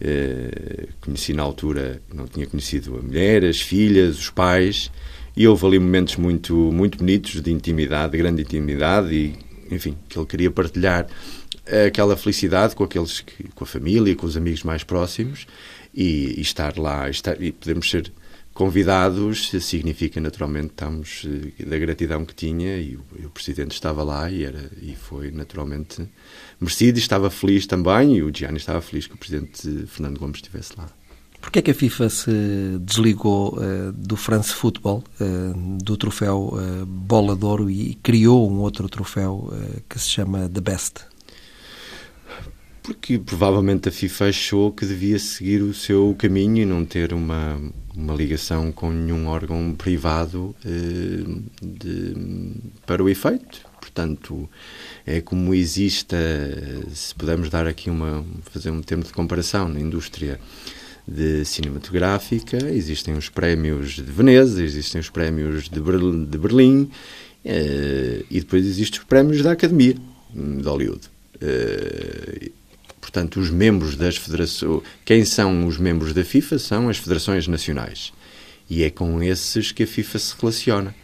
Eh, 0.00 0.88
conheci 1.00 1.32
na 1.32 1.42
altura, 1.42 2.00
não 2.14 2.26
tinha 2.26 2.46
conhecido 2.46 2.96
a 2.96 3.02
mulher, 3.02 3.44
as 3.44 3.60
filhas, 3.60 4.16
os 4.16 4.30
pais, 4.30 4.92
e 5.36 5.46
houve 5.46 5.66
ali 5.66 5.78
momentos 5.78 6.14
muito, 6.14 6.54
muito 6.54 6.98
bonitos 6.98 7.40
de 7.40 7.50
intimidade, 7.50 8.12
de 8.12 8.18
grande 8.18 8.42
intimidade, 8.42 9.12
e 9.12 9.34
enfim, 9.74 9.96
que 10.08 10.16
ele 10.16 10.26
queria 10.26 10.50
partilhar 10.52 11.08
aquela 11.86 12.16
felicidade 12.16 12.74
com 12.74 12.84
aqueles 12.84 13.20
que, 13.20 13.48
com 13.54 13.64
a 13.64 13.66
família, 13.66 14.14
com 14.14 14.26
os 14.26 14.36
amigos 14.36 14.62
mais 14.62 14.82
próximos 14.84 15.46
e, 15.94 16.34
e 16.38 16.40
estar 16.40 16.78
lá 16.78 17.08
estar, 17.08 17.40
e 17.42 17.52
podermos 17.52 17.88
ser 17.90 18.12
convidados 18.58 19.50
significa 19.60 20.20
naturalmente 20.20 20.70
estamos 20.70 21.24
eh, 21.24 21.64
da 21.64 21.78
gratidão 21.78 22.24
que 22.24 22.34
tinha 22.34 22.76
e 22.76 22.96
o, 22.96 23.04
e 23.20 23.24
o, 23.24 23.30
presidente 23.30 23.70
estava 23.70 24.02
lá 24.02 24.28
e 24.28 24.42
era 24.42 24.68
e 24.82 24.96
foi 24.96 25.30
naturalmente 25.30 26.04
merecido 26.60 26.98
e 26.98 27.00
estava 27.00 27.30
feliz 27.30 27.68
também 27.68 28.16
e 28.16 28.22
o 28.24 28.34
Gianni 28.34 28.56
estava 28.56 28.80
feliz 28.80 29.06
que 29.06 29.14
o 29.14 29.16
presidente 29.16 29.86
Fernando 29.86 30.18
Gomes 30.18 30.38
estivesse 30.38 30.72
lá. 30.76 30.88
Porquê 31.40 31.60
é 31.60 31.62
que 31.62 31.70
a 31.70 31.74
FIFA 31.74 32.08
se 32.10 32.30
desligou 32.80 33.56
uh, 33.56 33.92
do 33.92 34.16
France 34.16 34.52
Football, 34.52 35.04
uh, 35.20 35.78
do 35.78 35.96
troféu 35.96 36.52
uh, 36.52 36.84
Bola 36.84 37.36
de 37.36 37.44
Ouro 37.44 37.70
e 37.70 37.94
criou 38.02 38.50
um 38.50 38.58
outro 38.58 38.88
troféu 38.88 39.52
que 39.88 40.00
se 40.00 40.08
chama 40.08 40.48
The 40.48 40.60
Best? 40.60 40.94
Porque 42.88 43.18
provavelmente 43.18 43.90
a 43.90 43.92
FIFA 43.92 44.28
achou 44.30 44.72
que 44.72 44.86
devia 44.86 45.18
seguir 45.18 45.60
o 45.60 45.74
seu 45.74 46.16
caminho 46.18 46.62
e 46.62 46.64
não 46.64 46.86
ter 46.86 47.12
uma, 47.12 47.60
uma 47.94 48.14
ligação 48.14 48.72
com 48.72 48.90
nenhum 48.90 49.26
órgão 49.26 49.74
privado 49.76 50.56
eh, 50.64 51.22
de, 51.60 52.14
para 52.86 53.04
o 53.04 53.10
efeito. 53.10 53.60
Portanto, 53.78 54.48
é 55.04 55.20
como 55.20 55.52
existe, 55.52 56.16
se 56.94 57.14
pudermos 57.14 57.50
dar 57.50 57.66
aqui 57.66 57.90
uma, 57.90 58.24
fazer 58.50 58.70
um 58.70 58.80
termo 58.80 59.04
de 59.04 59.12
comparação 59.12 59.68
na 59.68 59.80
indústria 59.80 60.40
de 61.06 61.44
cinematográfica, 61.44 62.56
existem 62.70 63.12
os 63.12 63.28
prémios 63.28 63.96
de 63.96 64.02
Veneza, 64.02 64.64
existem 64.64 64.98
os 64.98 65.10
prémios 65.10 65.68
de 65.68 65.78
Berlim, 65.78 66.24
de 66.24 66.38
Berlim 66.38 66.90
eh, 67.44 68.24
e 68.30 68.40
depois 68.40 68.64
existem 68.64 68.98
os 68.98 69.04
prémios 69.04 69.42
da 69.42 69.52
Academia 69.52 69.94
de 70.32 70.66
Hollywood. 70.66 71.02
Eh, 71.38 72.50
Portanto, 73.08 73.40
os 73.40 73.48
membros 73.48 73.96
das 73.96 74.18
federações. 74.18 74.82
Quem 75.02 75.24
são 75.24 75.66
os 75.66 75.78
membros 75.78 76.12
da 76.12 76.22
FIFA 76.22 76.58
são 76.58 76.90
as 76.90 76.98
federações 76.98 77.48
nacionais. 77.48 78.12
E 78.68 78.84
é 78.84 78.90
com 78.90 79.22
esses 79.22 79.72
que 79.72 79.84
a 79.84 79.86
FIFA 79.86 80.18
se 80.18 80.34
relaciona. 80.38 80.94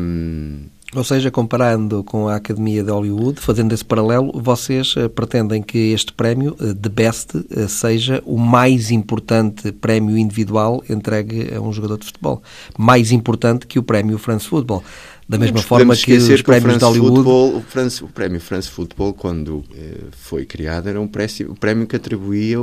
Um, 0.00 0.62
Ou 0.92 1.04
seja, 1.04 1.30
comparando 1.30 2.02
com 2.02 2.26
a 2.26 2.34
Academia 2.34 2.82
de 2.82 2.90
Hollywood, 2.90 3.40
fazendo 3.40 3.72
esse 3.72 3.84
paralelo, 3.84 4.32
vocês 4.34 4.96
uh, 4.96 5.08
pretendem 5.08 5.62
que 5.62 5.92
este 5.92 6.12
prémio 6.12 6.56
uh, 6.60 6.74
de 6.74 6.88
Best 6.88 7.36
uh, 7.36 7.68
seja 7.68 8.20
o 8.26 8.36
mais 8.36 8.90
importante 8.90 9.70
prémio 9.70 10.18
individual 10.18 10.82
entregue 10.90 11.54
a 11.54 11.60
um 11.60 11.72
jogador 11.72 11.98
de 11.98 12.06
futebol. 12.06 12.42
Mais 12.76 13.12
importante 13.12 13.68
que 13.68 13.78
o 13.78 13.84
prémio 13.84 14.18
France 14.18 14.48
Football. 14.48 14.82
Da 15.28 15.38
mesma 15.38 15.62
forma 15.62 15.96
que 15.96 16.12
os 16.14 16.42
prémios 16.42 16.78
de 16.78 16.84
Hollywood... 16.84 17.16
Football, 17.16 17.56
o, 17.56 17.62
France, 17.62 18.04
o, 18.04 18.08
prémio 18.08 18.40
France 18.40 18.68
Football, 18.68 19.14
quando 19.14 19.64
foi 20.12 20.44
criado, 20.44 20.88
era 20.88 21.00
um 21.00 21.08
prémio, 21.08 21.52
o 21.52 21.54
prémio 21.54 21.86
que 21.86 21.96
atribuía 21.96 22.58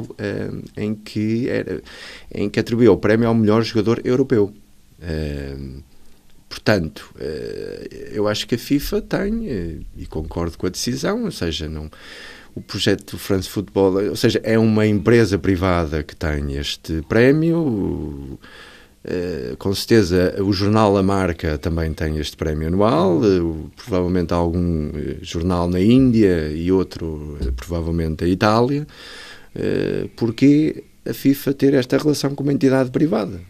em 0.78 0.93
que 0.93 1.50
era, 1.50 1.82
em 2.34 2.50
que 2.50 2.60
atribuía 2.60 2.91
o 2.91 2.97
prémio 2.97 3.28
ao 3.28 3.34
melhor 3.34 3.63
jogador 3.63 4.02
europeu. 4.04 4.54
Portanto, 6.52 7.15
eh, 7.17 8.10
eu 8.12 8.28
acho 8.28 8.45
que 8.45 8.56
a 8.56 8.58
FIFA 8.58 9.02
tem, 9.02 9.47
eh, 9.47 9.76
e 9.97 10.06
concordo 10.06 10.58
com 10.58 10.67
a 10.67 10.69
decisão, 10.69 11.24
ou 11.24 11.32
seja, 11.32 11.69
não, 11.69 11.89
o 12.54 12.60
projeto 12.60 13.17
France 13.17 13.47
Football, 13.47 14.10
ou 14.10 14.15
seja, 14.17 14.41
é 14.43 14.60
uma 14.60 14.86
empresa 14.86 15.39
privada 15.39 16.04
que 16.04 16.13
tem 16.13 16.58
este 16.58 17.02
prémio. 17.04 18.38
Eh, 19.04 19.56
com 19.58 19.74
certeza, 19.74 20.36
o 20.44 20.54
jornal 20.54 20.96
A 20.96 21.04
Marca 21.04 21.58
também 21.58 21.94
tem 21.94 22.18
este 22.18 22.38
prémio 22.38 22.68
anual. 22.68 23.22
provavelmente 23.76 24.34
algum 24.34 24.92
jornal 25.22 25.68
na 25.68 25.80
Índia 25.80 26.52
e 26.52 26.72
outro, 26.72 27.38
provavelmente, 27.56 28.24
a 28.24 28.28
Itália. 28.28 28.88
porque 30.16 30.84
a 31.06 31.14
FIFA 31.14 31.54
ter 31.54 31.74
esta 31.74 31.98
relação 31.98 32.36
com 32.36 32.44
uma 32.44 32.54
entidade 32.54 32.92
privada 32.92 33.42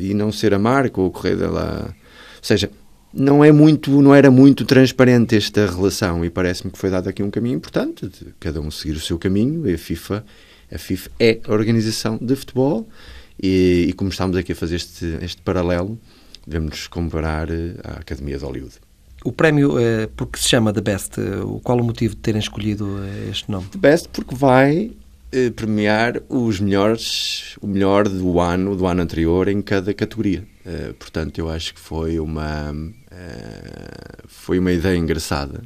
e 0.00 0.12
não 0.12 0.32
ser 0.32 0.52
a 0.52 0.58
marca 0.58 1.00
ou 1.00 1.06
o 1.06 1.10
correio 1.10 1.38
dela. 1.38 1.86
Ou 1.86 2.42
seja, 2.42 2.70
não 3.12 3.44
é 3.44 3.50
muito, 3.52 3.90
não 4.02 4.14
era 4.14 4.30
muito 4.30 4.64
transparente 4.64 5.36
esta 5.36 5.66
relação 5.66 6.24
e 6.24 6.30
parece-me 6.30 6.70
que 6.70 6.78
foi 6.78 6.90
dado 6.90 7.08
aqui 7.08 7.22
um 7.22 7.30
caminho 7.30 7.56
importante 7.56 8.06
de 8.06 8.34
cada 8.38 8.60
um 8.60 8.70
seguir 8.70 8.96
o 8.96 9.00
seu 9.00 9.18
caminho. 9.18 9.72
A 9.72 9.78
FIFA, 9.78 10.24
a 10.70 10.78
FIFA 10.78 11.10
é 11.18 11.40
a 11.44 11.52
organização 11.52 12.18
de 12.20 12.36
futebol 12.36 12.88
e, 13.42 13.86
e 13.88 13.92
como 13.92 14.10
estamos 14.10 14.36
aqui 14.36 14.52
a 14.52 14.56
fazer 14.56 14.76
este, 14.76 15.18
este 15.22 15.40
paralelo, 15.42 15.98
devemos 16.46 16.86
comparar 16.88 17.50
eh, 17.50 17.74
à 17.84 18.00
Academia 18.00 18.38
de 18.38 18.44
Hollywood. 18.44 18.74
O 19.24 19.32
prémio, 19.32 19.78
é, 19.78 20.06
porque 20.06 20.38
se 20.38 20.48
chama 20.48 20.72
The 20.72 20.80
Best, 20.80 21.16
qual 21.62 21.80
o 21.80 21.84
motivo 21.84 22.14
de 22.14 22.20
terem 22.20 22.40
escolhido 22.40 23.00
este 23.28 23.50
nome? 23.50 23.66
The 23.66 23.78
Best 23.78 24.08
porque 24.10 24.34
vai 24.34 24.92
eh, 25.32 25.50
premiar 25.50 26.22
os 26.28 26.60
melhores, 26.60 27.56
o 27.60 27.66
melhor 27.66 28.08
do 28.08 28.40
ano, 28.40 28.76
do 28.76 28.86
ano 28.86 29.02
anterior 29.02 29.48
em 29.48 29.60
cada 29.60 29.92
categoria. 29.92 30.46
Portanto, 30.98 31.38
eu 31.38 31.48
acho 31.48 31.72
que 31.72 31.80
foi 31.80 32.20
uma 32.20 32.74
foi 34.26 34.58
uma 34.58 34.70
ideia 34.70 34.98
engraçada. 34.98 35.62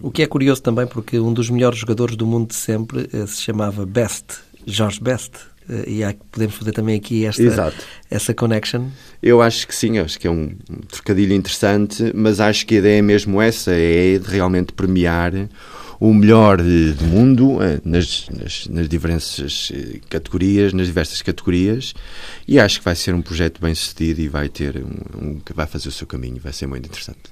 O 0.00 0.10
que 0.10 0.22
é 0.22 0.26
curioso 0.26 0.62
também 0.62 0.86
porque 0.86 1.20
um 1.20 1.34
dos 1.34 1.50
melhores 1.50 1.78
jogadores 1.78 2.16
do 2.16 2.26
mundo 2.26 2.48
de 2.48 2.54
sempre 2.54 3.10
se 3.26 3.42
chamava 3.42 3.84
Best, 3.84 4.38
Jorge 4.66 5.02
Best. 5.02 5.51
E 5.86 6.02
há, 6.02 6.14
podemos 6.30 6.54
fazer 6.54 6.72
também 6.72 6.96
aqui 6.96 7.24
esta 7.24 7.42
Exato. 7.42 7.76
essa 8.10 8.34
connection. 8.34 8.88
Eu 9.22 9.40
acho 9.40 9.66
que 9.66 9.74
sim, 9.74 9.98
acho 9.98 10.18
que 10.18 10.26
é 10.26 10.30
um 10.30 10.50
trocadilho 10.90 11.32
interessante, 11.32 12.12
mas 12.14 12.40
acho 12.40 12.66
que 12.66 12.76
a 12.76 12.78
ideia 12.78 12.98
é 12.98 13.02
mesmo 13.02 13.40
essa, 13.40 13.72
é 13.72 14.18
de 14.18 14.28
realmente 14.28 14.72
premiar 14.72 15.32
o 16.02 16.12
melhor 16.12 16.56
do 16.58 17.04
mundo 17.04 17.62
eh, 17.62 17.80
nas, 17.84 18.28
nas, 18.28 18.66
nas, 18.66 18.88
diversas 18.88 19.70
eh, 19.72 20.00
categorias, 20.10 20.72
nas 20.72 20.88
diversas 20.88 21.22
categorias, 21.22 21.94
e 22.48 22.58
acho 22.58 22.80
que 22.80 22.84
vai 22.84 22.96
ser 22.96 23.14
um 23.14 23.22
projeto 23.22 23.60
bem 23.60 23.72
sucedido 23.72 24.20
e 24.20 24.28
vai 24.28 24.48
ter 24.48 24.78
um, 24.78 25.26
um 25.28 25.38
que 25.38 25.52
vai 25.52 25.64
fazer 25.64 25.88
o 25.88 25.92
seu 25.92 26.04
caminho, 26.04 26.40
vai 26.42 26.52
ser 26.52 26.66
muito 26.66 26.86
interessante. 26.86 27.31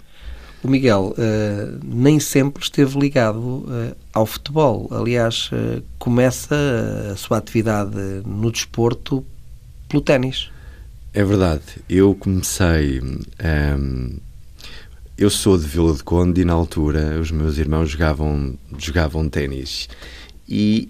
O 0.63 0.69
Miguel 0.69 1.15
uh, 1.17 1.81
nem 1.83 2.21
sempre 2.21 2.63
esteve 2.63 2.99
ligado 2.99 3.39
uh, 3.39 3.97
ao 4.13 4.27
futebol. 4.27 4.89
Aliás, 4.91 5.49
uh, 5.53 5.83
começa 5.99 6.55
a 7.11 7.17
sua 7.17 7.39
atividade 7.39 7.97
no 8.27 8.53
desporto 8.53 9.25
pelo 9.89 10.03
ténis. 10.03 10.51
É 11.15 11.25
verdade. 11.25 11.63
Eu 11.89 12.15
comecei 12.15 13.01
um, 13.01 13.19
ehm, 13.39 14.19
eu 15.17 15.31
sou 15.31 15.57
de 15.57 15.67
Vila 15.67 15.95
de 15.95 16.05
Conde 16.05 16.43
e 16.43 16.45
na 16.45 16.53
altura 16.53 17.19
os 17.19 17.31
meus 17.31 17.57
irmãos 17.57 17.89
jogavam, 17.89 18.55
jogavam 18.79 19.29
ténis. 19.29 19.89
E 20.49 20.89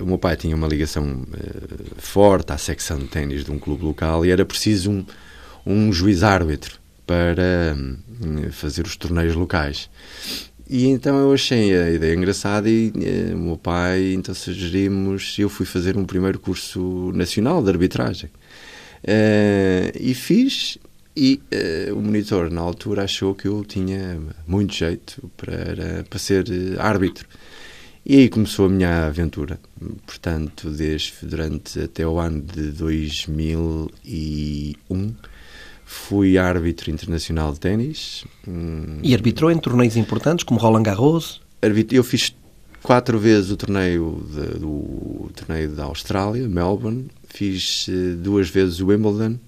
o 0.00 0.06
meu 0.06 0.18
pai 0.18 0.34
tinha 0.34 0.56
uma 0.56 0.66
ligação 0.66 1.24
forte 1.98 2.52
à 2.52 2.58
secção 2.58 2.98
de 2.98 3.06
ténis 3.06 3.44
de 3.44 3.50
um 3.50 3.58
clube 3.58 3.84
local 3.84 4.24
e 4.24 4.30
era 4.30 4.44
preciso 4.46 4.90
um, 4.90 5.06
um 5.66 5.92
juiz 5.92 6.22
árbitro 6.22 6.78
para 7.06 7.76
um, 7.76 8.50
fazer 8.50 8.86
os 8.86 8.96
torneios 8.96 9.34
locais. 9.34 9.90
E 10.68 10.86
então 10.86 11.18
eu 11.18 11.32
achei 11.32 11.76
a 11.76 11.90
ideia 11.90 12.14
engraçada 12.14 12.70
e 12.70 12.88
uh, 12.88 13.34
o 13.34 13.38
meu 13.38 13.58
pai, 13.58 14.14
então 14.14 14.34
sugerimos, 14.34 15.36
eu 15.38 15.48
fui 15.48 15.66
fazer 15.66 15.96
um 15.96 16.04
primeiro 16.04 16.38
curso 16.38 17.12
nacional 17.14 17.62
de 17.62 17.70
arbitragem. 17.70 18.30
Uh, 19.04 19.92
e 20.00 20.14
fiz 20.14 20.78
e 21.16 21.40
uh, 21.52 21.94
o 21.94 22.02
monitor, 22.02 22.50
na 22.50 22.60
altura, 22.60 23.04
achou 23.04 23.34
que 23.34 23.46
eu 23.46 23.64
tinha 23.64 24.18
muito 24.46 24.74
jeito 24.74 25.30
para, 25.36 26.04
para 26.08 26.18
ser 26.18 26.44
eh, 26.48 26.74
árbitro. 26.78 27.28
E 28.04 28.16
aí 28.16 28.28
começou 28.28 28.66
a 28.66 28.68
minha 28.68 29.06
aventura. 29.06 29.58
Portanto, 30.04 30.70
desde 30.70 31.12
durante 31.22 31.80
até 31.80 32.06
o 32.06 32.18
ano 32.18 32.42
de 32.42 32.72
2001 32.72 35.14
fui 35.94 36.36
árbitro 36.36 36.90
internacional 36.90 37.52
de 37.52 37.60
ténis. 37.60 38.24
Hum, 38.46 38.98
e 39.02 39.14
arbitrou 39.14 39.50
em 39.50 39.58
torneios 39.58 39.96
importantes 39.96 40.44
como 40.44 40.60
Roland 40.60 40.82
Garros? 40.82 41.40
Eu 41.90 42.04
fiz 42.04 42.34
quatro 42.82 43.18
vezes 43.18 43.50
o 43.50 43.56
torneio 43.56 44.22
de, 44.30 44.58
do 44.58 45.30
torneio 45.34 45.70
da 45.70 45.84
Austrália, 45.84 46.46
Melbourne. 46.46 47.06
Fiz 47.28 47.88
uh, 47.88 48.16
duas 48.16 48.48
vezes 48.50 48.80
o 48.80 48.86
Wimbledon 48.86 49.38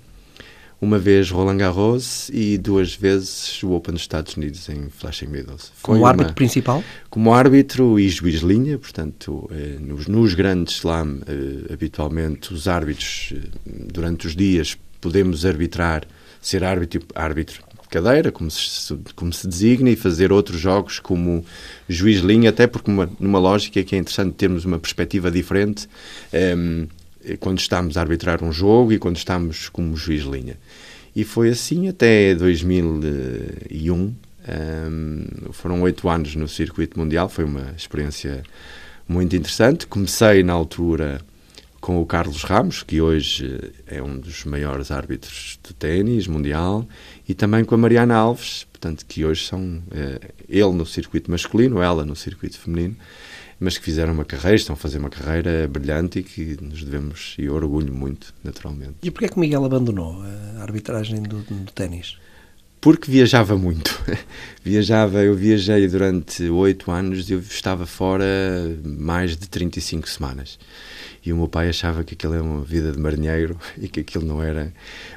uma 0.80 0.98
vez 0.98 1.30
Roland 1.30 1.56
Garros 1.56 2.28
e 2.32 2.59
duas 2.59 2.94
vezes 2.94 3.62
o 3.62 3.72
Open 3.72 3.94
dos 3.94 4.02
Estados 4.02 4.37
Unidos 4.37 4.68
em 4.68 4.88
Flushing 4.90 5.26
Meadows. 5.26 5.72
Foi 5.74 5.94
como 5.94 6.06
árbitro 6.06 6.35
principal? 6.35 6.85
Como 7.09 7.32
árbitro 7.32 7.98
e 7.98 8.09
juiz 8.09 8.40
linha, 8.40 8.78
portanto, 8.78 9.48
eh, 9.52 9.78
nos, 9.80 10.06
nos, 10.06 10.35
grandes 10.35 10.76
slam, 10.76 11.20
eh, 11.26 11.72
habitualmente 11.72 12.52
os 12.52 12.68
árbitros, 12.68 13.32
eh, 13.35 13.48
durante 13.92 14.26
os 14.26 14.37
dias, 14.37 14.76
podemos 15.00 15.46
arbitrar, 15.46 16.06
ser 16.46 16.64
árbitro, 16.64 17.02
árbitro 17.14 17.62
de 17.82 17.88
cadeira, 17.88 18.30
como 18.30 18.50
se, 18.50 18.96
como 19.14 19.32
se 19.32 19.46
designa, 19.48 19.90
e 19.90 19.96
fazer 19.96 20.32
outros 20.32 20.61
jogos 20.61 20.98
como 20.98 21.44
juiz 21.88 22.20
de 22.20 22.26
linha, 22.26 22.50
até 22.50 22.66
porque 22.66 22.90
uma, 22.90 23.11
numa 23.18 23.38
lógica 23.38 23.82
que 23.82 23.94
é 23.94 23.98
interessante 23.98 24.35
termos 24.35 24.64
uma 24.64 24.78
perspectiva 24.78 25.30
diferente. 25.30 25.88
Um, 26.32 26.87
quando 27.40 27.59
estamos 27.59 27.96
a 27.96 28.00
arbitrar 28.00 28.44
um 28.44 28.52
jogo 28.52 28.92
e 28.92 28.98
quando 28.98 29.16
estamos 29.16 29.68
como 29.68 29.96
juiz 29.96 30.22
de 30.22 30.30
linha. 30.30 30.56
E 31.14 31.24
foi 31.24 31.50
assim 31.50 31.88
até 31.88 32.35
2001. 32.35 34.14
Um, 34.48 35.26
foram 35.50 35.82
oito 35.82 36.09
anos 36.09 36.37
no 36.37 36.46
circuito 36.46 36.96
mundial, 36.96 37.28
foi 37.28 37.44
uma 37.44 37.74
experiência 37.76 38.44
muito 39.09 39.35
interessante. 39.35 39.87
Comecei 39.88 40.44
na 40.44 40.52
altura 40.52 41.20
com 41.87 42.03
o 42.03 42.05
Carlos 42.05 42.42
Ramos, 42.42 42.83
que 42.83 43.01
hoje 43.01 43.72
é 43.87 44.03
um 44.03 44.18
dos 44.18 44.44
maiores 44.44 44.90
árbitros 44.90 45.57
de 45.62 45.72
ténis 45.72 46.27
mundial, 46.27 46.85
e 47.29 47.33
também 47.33 47.64
com 47.64 47.77
a 47.77 47.79
Mariana 47.79 48.16
Alves, 48.16 48.66
portanto, 48.72 49.07
que 49.07 49.25
hoje 49.25 49.46
são 49.46 49.81
eh, 49.92 50.33
ele 50.49 50.72
no 50.72 50.85
circuito 50.85 51.31
masculino, 51.31 51.81
ela 51.81 52.05
no 52.05 52.16
circuito 52.16 52.59
feminino 52.59 52.96
mas 53.59 53.79
que 53.79 53.85
fizeram 53.85 54.12
uma 54.12 54.25
carreira, 54.25 54.57
estão 54.57 54.75
a 54.75 54.77
fazer 54.77 54.99
uma 54.99 55.09
carreira 55.09 55.66
brilhante 55.66 56.18
e 56.18 56.22
que 56.22 56.59
nos 56.61 56.85
devemos, 56.85 57.37
e 57.38 57.49
orgulho 57.49 57.94
muito, 57.94 58.35
naturalmente. 58.44 58.96
E 59.03 59.11
porquê 59.11 59.25
é 59.25 59.29
que 59.29 59.38
Miguel 59.38 59.64
abandonou 59.64 60.22
a 60.59 60.62
arbitragem 60.62 61.22
do, 61.22 61.40
do 61.40 61.72
ténis? 61.72 62.18
Porque 62.87 63.11
viajava 63.11 63.59
muito. 63.59 64.01
viajava, 64.62 65.18
eu 65.18 65.35
viajei 65.35 65.88
durante 65.88 66.49
oito 66.49 66.92
anos, 66.92 67.29
eu 67.29 67.40
estava 67.40 67.85
fora 67.85 68.25
mais 68.85 69.37
de 69.37 69.49
35 69.49 70.09
semanas. 70.09 70.57
E 71.25 71.33
o 71.33 71.37
meu 71.37 71.49
pai 71.49 71.68
achava 71.68 72.05
que 72.05 72.14
aquilo 72.14 72.35
era 72.35 72.44
uma 72.44 72.62
vida 72.62 72.92
de 72.92 72.99
marinheiro 73.01 73.59
e 73.77 73.88
que 73.88 73.99
aquilo 73.99 74.25
não 74.25 74.40
era. 74.40 74.72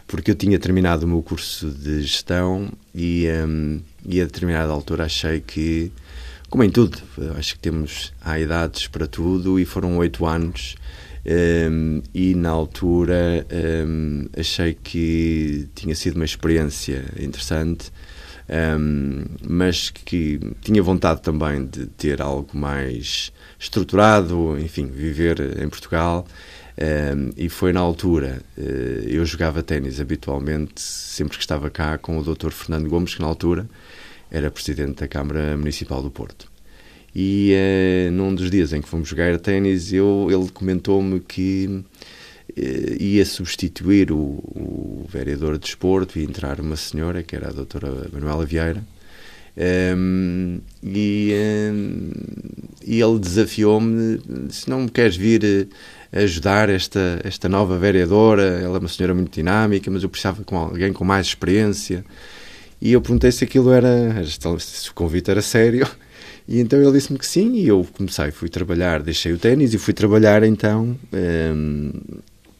Porque 0.07 0.31
eu 0.31 0.35
tinha 0.35 0.57
terminado 0.57 1.05
o 1.05 1.07
meu 1.07 1.21
curso 1.21 1.69
de 1.69 2.01
gestão 2.01 2.71
e, 2.95 3.27
um, 3.47 3.79
e 4.03 4.19
a 4.19 4.25
determinada 4.25 4.71
altura 4.71 5.05
achei 5.05 5.39
que 5.39 5.91
como 6.49 6.63
em 6.63 6.71
tudo, 6.71 6.97
acho 7.37 7.53
que 7.53 7.59
temos 7.59 8.11
há 8.19 8.39
idades 8.39 8.87
para 8.87 9.05
tudo 9.05 9.59
e 9.59 9.65
foram 9.65 9.95
oito 9.99 10.25
anos 10.25 10.75
um, 11.29 12.01
ehm, 12.01 12.01
e 12.13 12.33
na 12.33 12.49
altura 12.49 13.45
um, 13.51 14.21
ehm, 14.25 14.29
achei 14.37 14.73
que 14.73 15.69
tinha 15.75 15.93
sido 15.95 16.15
uma 16.15 16.25
experiência 16.25 17.05
interessante, 17.19 17.91
um, 18.49 18.53
ehm, 18.53 19.25
mas 19.47 19.89
que 19.91 20.39
tinha 20.61 20.81
vontade 20.81 21.21
também 21.21 21.65
de 21.65 21.85
ter 21.85 22.21
algo 22.21 22.49
mais 22.57 23.31
estruturado, 23.59 24.57
enfim, 24.59 24.87
viver 24.87 25.61
em 25.61 25.69
Portugal. 25.69 26.25
E 27.35 27.49
foi 27.49 27.73
na 27.73 27.81
altura, 27.81 28.41
uh, 28.57 28.61
eu 28.61 29.25
jogava 29.25 29.61
ténis 29.61 29.99
habitualmente, 29.99 30.81
sempre 30.81 31.37
que 31.37 31.43
estava 31.43 31.69
cá, 31.69 31.97
com 31.97 32.17
o 32.17 32.23
Dr. 32.23 32.51
Fernando 32.51 32.87
Gomes, 32.87 33.15
que 33.15 33.21
na 33.21 33.27
altura 33.27 33.69
era 34.31 34.49
presidente 34.49 35.01
da 35.01 35.07
Câmara 35.07 35.57
Municipal 35.57 36.01
do 36.01 36.09
Porto. 36.09 36.49
E 37.15 37.53
uh, 37.53 38.11
num 38.11 38.33
dos 38.33 38.49
dias 38.51 38.73
em 38.73 38.81
que 38.81 38.87
fomos 38.87 39.09
jogar 39.09 39.39
ténis, 39.39 39.91
ele 39.91 40.49
comentou-me 40.53 41.19
que 41.19 41.67
uh, 41.67 43.03
ia 43.03 43.25
substituir 43.25 44.11
o, 44.11 44.17
o, 44.17 45.05
vereador 45.09 45.53
de 45.53 45.59
desporto 45.59 46.19
e 46.19 46.23
entrar 46.23 46.59
uma 46.59 46.75
senhora, 46.75 47.23
que 47.23 47.35
era 47.35 47.49
a 47.49 47.51
doutora 47.51 48.07
Manuela 48.13 48.45
Vieira, 48.45 48.83
um, 49.97 50.59
e, 50.81 51.33
um, 51.73 52.11
e 52.85 53.01
ele 53.01 53.19
desafiou-me, 53.19 54.21
se 54.49 54.69
não 54.69 54.81
me 54.81 54.89
queres 54.89 55.17
vir 55.17 55.67
ajudar 56.13 56.69
esta, 56.69 57.19
esta 57.23 57.49
nova 57.49 57.77
vereadora, 57.77 58.59
ela 58.63 58.77
é 58.77 58.79
uma 58.79 58.87
senhora 58.87 59.13
muito 59.13 59.33
dinâmica, 59.33 59.91
mas 59.91 60.03
eu 60.03 60.09
precisava 60.09 60.43
com 60.43 60.57
alguém 60.57 60.93
com 60.93 61.03
mais 61.03 61.27
experiência. 61.27 62.05
E 62.81 62.93
eu 62.93 63.01
perguntei 63.01 63.31
se 63.31 63.43
aquilo 63.43 63.71
era, 63.71 64.23
se 64.25 64.89
o 64.89 64.93
convite 64.93 65.29
era 65.29 65.41
sério. 65.41 65.87
E 66.49 66.59
então 66.59 66.81
ele 66.81 66.91
disse-me 66.91 67.19
que 67.19 67.27
sim, 67.27 67.53
e 67.53 67.67
eu 67.67 67.87
comecei, 67.95 68.31
fui 68.31 68.49
trabalhar, 68.49 69.03
deixei 69.03 69.31
o 69.31 69.37
ténis 69.37 69.71
e 69.71 69.77
fui 69.77 69.93
trabalhar 69.93 70.41
então 70.41 70.97
um, 71.13 71.91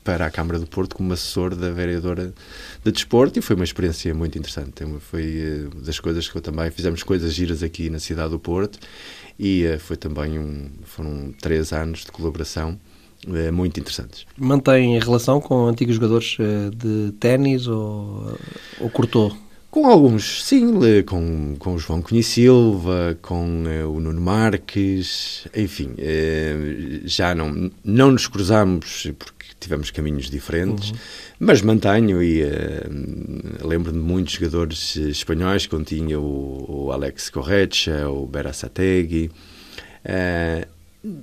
para 0.04 0.28
a 0.28 0.30
Câmara 0.30 0.60
do 0.60 0.68
Porto 0.68 0.96
como 0.96 1.12
assessor 1.12 1.56
da 1.56 1.72
vereadora 1.72 2.32
de 2.86 2.92
desporto 2.92 3.40
e 3.40 3.42
foi 3.42 3.56
uma 3.56 3.66
experiência 3.66 4.14
muito 4.14 4.38
interessante. 4.38 4.86
Foi 5.00 5.66
uh, 5.74 5.82
das 5.82 6.00
coisas 6.00 6.30
que 6.30 6.36
eu 6.38 6.42
também 6.42 6.70
fizemos 6.70 7.02
coisas 7.02 7.34
giras 7.34 7.64
aqui 7.64 7.90
na 7.90 7.98
cidade 7.98 8.30
do 8.30 8.38
Porto 8.38 8.78
e 9.40 9.66
uh, 9.66 9.80
foi 9.80 9.98
também 9.98 10.38
um, 10.38 10.70
foram 10.84 11.34
três 11.42 11.74
anos 11.74 12.02
de 12.06 12.12
colaboração 12.12 12.80
é, 13.28 13.50
muito 13.50 13.80
interessantes. 13.80 14.24
Mantém 14.38 15.00
relação 15.00 15.42
com 15.42 15.66
antigos 15.66 15.96
jogadores 15.96 16.38
eh, 16.40 16.70
de 16.74 17.12
ténis 17.20 17.68
ou, 17.68 18.38
ou 18.80 18.90
cortou? 18.90 19.36
Com 19.72 19.86
alguns, 19.86 20.44
sim, 20.46 20.74
com, 21.06 21.56
com 21.60 21.76
o 21.76 21.78
João 21.78 22.02
Cunha 22.02 22.24
Silva, 22.24 23.16
com 23.22 23.66
uh, 23.66 23.88
o 23.88 24.00
Nuno 24.00 24.20
Marques, 24.20 25.48
enfim, 25.56 25.92
uh, 25.92 27.02
já 27.06 27.36
não, 27.36 27.70
não 27.84 28.12
nos 28.12 28.26
cruzamos 28.26 29.08
porque 29.20 29.46
tivemos 29.60 29.92
caminhos 29.92 30.28
diferentes, 30.28 30.90
uhum. 30.90 30.98
mas 31.40 31.62
mantenho 31.62 32.24
e 32.24 32.42
uh, 32.44 33.68
lembro-me 33.68 34.00
de 34.00 34.04
muitos 34.04 34.34
jogadores 34.34 34.96
espanhóis, 34.96 35.68
quando 35.68 35.86
tinha 35.86 36.20
o, 36.20 36.66
o 36.68 36.92
Alex 36.92 37.30
Correcha, 37.30 38.10
o 38.10 38.26
Berasategui, 38.26 39.30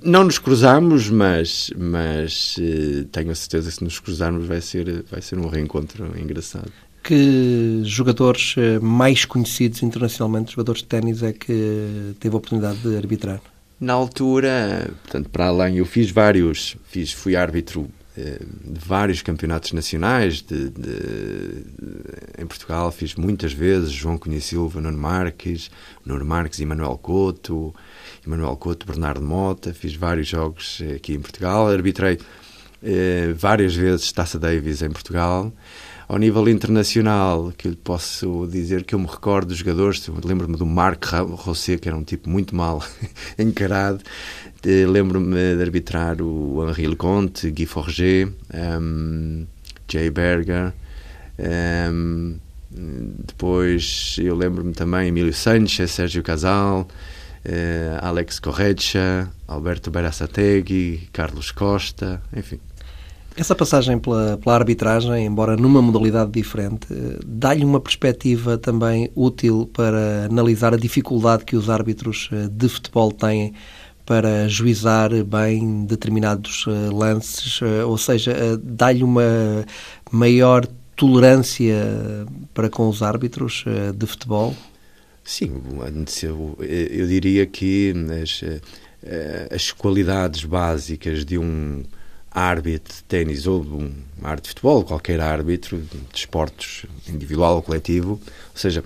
não 0.01 0.23
nos 0.23 0.39
cruzamos, 0.39 1.09
mas, 1.09 1.69
mas 1.77 2.55
tenho 3.11 3.31
a 3.31 3.35
certeza 3.35 3.69
que 3.69 3.75
se 3.75 3.83
nos 3.83 3.99
cruzarmos 3.99 4.47
vai 4.47 4.61
ser, 4.61 5.03
vai 5.03 5.21
ser 5.21 5.37
um 5.37 5.49
reencontro 5.49 6.17
engraçado. 6.17 6.71
Que 7.07 7.83
jogadores 7.85 8.53
eh, 8.57 8.79
mais 8.79 9.23
conhecidos 9.23 9.81
internacionalmente, 9.81 10.51
jogadores 10.51 10.81
de 10.81 10.89
ténis, 10.89 11.23
é 11.23 11.31
que 11.31 12.13
teve 12.19 12.35
a 12.35 12.37
oportunidade 12.37 12.79
de 12.79 12.97
arbitrar? 12.97 13.39
Na 13.79 13.93
altura, 13.93 14.91
portanto, 15.03 15.29
para 15.29 15.47
além, 15.47 15.77
eu 15.77 15.85
fiz 15.85 16.11
vários, 16.11 16.75
fiz, 16.89 17.13
fui 17.13 17.37
árbitro 17.37 17.87
eh, 18.17 18.41
de 18.61 18.79
vários 18.85 19.21
campeonatos 19.21 19.71
nacionais 19.71 20.41
de, 20.41 20.69
de, 20.69 21.63
em 22.37 22.45
Portugal, 22.45 22.91
fiz 22.91 23.15
muitas 23.15 23.53
vezes 23.53 23.89
João 23.89 24.17
Cunha 24.17 24.41
Silva, 24.41 24.81
Nuno 24.81 24.97
Marques, 24.97 25.71
Nuno 26.05 26.25
Marques 26.25 26.59
e 26.59 26.65
Manuel 26.65 26.97
Couto, 26.97 27.73
Manuel 28.25 28.57
Couto, 28.57 28.85
Bernardo 28.85 29.21
Mota, 29.21 29.73
fiz 29.73 29.95
vários 29.95 30.27
jogos 30.27 30.83
aqui 30.93 31.13
em 31.13 31.21
Portugal, 31.21 31.69
arbitrei 31.69 32.19
eh, 32.83 33.33
várias 33.33 33.73
vezes 33.73 34.11
Taça 34.11 34.37
Davis 34.37 34.81
em 34.81 34.89
Portugal. 34.89 35.53
Ao 36.07 36.17
nível 36.17 36.47
internacional, 36.47 37.51
que 37.57 37.67
eu 37.67 37.75
posso 37.75 38.47
dizer 38.49 38.85
que 38.85 38.95
eu 38.95 38.99
me 38.99 39.07
recordo 39.07 39.49
dos 39.49 39.57
jogadores, 39.57 40.09
lembro-me 40.23 40.55
do 40.55 40.65
Marc 40.65 41.03
Rossé, 41.05 41.77
que 41.77 41.89
era 41.89 41.97
um 41.97 42.03
tipo 42.03 42.29
muito 42.29 42.55
mal 42.55 42.81
encarado, 43.37 44.01
eh, 44.65 44.85
lembro-me 44.87 45.55
de 45.57 45.61
arbitrar 45.61 46.21
o 46.21 46.65
Henri 46.65 46.87
Leconte, 46.87 47.51
Guy 47.51 47.65
Forger, 47.65 48.31
um, 48.81 49.45
Jay 49.85 50.09
Berger, 50.09 50.71
um, 51.91 52.37
depois 52.71 54.15
eu 54.17 54.33
lembro-me 54.33 54.71
também 54.71 55.09
Emílio 55.09 55.33
Sanchez, 55.33 55.91
Sérgio 55.91 56.23
Casal, 56.23 56.87
eh, 57.43 57.99
Alex 58.01 58.39
Correcha, 58.39 59.29
Alberto 59.45 59.91
Berasategui, 59.91 61.09
Carlos 61.11 61.51
Costa, 61.51 62.21
enfim. 62.33 62.61
Essa 63.37 63.53
passagem 63.53 63.99
pela, 63.99 64.35
pela, 64.37 64.55
arbitragem, 64.55 65.27
embora 65.27 65.55
numa 65.55 65.79
modalidade 65.79 66.31
diferente, 66.31 66.87
eh, 66.91 67.19
dá-lhe 67.23 67.63
uma 67.63 67.79
perspectiva 67.79 68.57
também 68.57 69.11
útil 69.15 69.69
para 69.71 70.25
analisar 70.25 70.73
a 70.73 70.77
dificuldade 70.77 71.45
que 71.45 71.55
os 71.55 71.69
árbitros 71.69 72.31
eh, 72.33 72.47
de 72.51 72.67
futebol 72.67 73.11
têm 73.11 73.53
para 74.03 74.47
juizar 74.47 75.11
bem 75.23 75.85
determinados 75.85 76.65
lances, 76.93 77.59
ou 77.85 77.97
seja, 77.97 78.57
dá-lhe 78.63 79.03
uma 79.03 79.65
maior 80.09 80.65
tolerância 80.95 81.75
para 82.53 82.69
com 82.69 82.87
os 82.87 83.03
árbitros 83.03 83.65
de 83.97 84.05
futebol? 84.05 84.55
Sim, 85.25 85.61
eu, 86.23 86.57
eu 86.61 87.05
diria 87.05 87.45
que 87.45 87.93
as, 88.23 88.41
eh, 89.03 89.49
as 89.51 89.71
qualidades 89.73 90.45
básicas 90.45 91.25
de 91.25 91.37
um 91.37 91.83
árbitro 92.37 92.93
de 92.93 93.03
ténis 93.03 93.47
ou 93.47 93.63
de 93.63 93.73
um 93.73 93.91
árbitro 94.21 94.43
de 94.43 94.49
futebol, 94.49 94.83
qualquer 94.83 95.19
árbitro 95.19 95.79
de 95.79 95.97
esportes 96.13 96.85
individual 97.09 97.55
ou 97.55 97.61
coletivo, 97.63 98.11
ou 98.11 98.21
seja, 98.53 98.83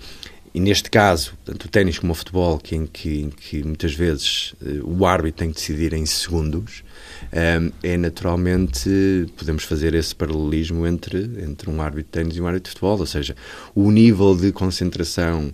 e 0.54 0.60
neste 0.60 0.90
caso, 0.90 1.34
tanto 1.44 1.66
o 1.66 1.70
ténis 1.70 2.00
como 2.00 2.14
o 2.14 2.16
futebol, 2.16 2.58
que, 2.58 2.76
em, 2.78 2.86
que, 2.86 3.22
em 3.22 3.30
que 3.30 3.62
muitas 3.64 3.94
vezes 3.94 4.54
eh, 4.66 4.80
o 4.84 5.06
árbitro 5.06 5.40
tem 5.40 5.50
que 5.50 5.56
decidir 5.56 5.94
em 5.94 6.06
segundos, 6.06 6.84
eh, 7.32 7.72
é 7.84 7.98
naturalmente, 7.98 8.90
podemos 9.36 9.66
fazer 9.66 9.96
esse 9.96 10.16
paralelismo 10.16 10.88
entre, 10.88 11.20
entre 11.44 11.70
um 11.70 11.82
árbitro 11.82 12.04
de 12.04 12.10
ténis 12.10 12.38
e 12.38 12.42
um 12.42 12.48
árbitro 12.48 12.70
de 12.70 12.70
futebol, 12.70 13.00
ou 13.00 13.06
seja, 13.06 13.36
o 13.76 13.92
nível 13.92 14.36
de 14.36 14.54
concentração, 14.54 15.54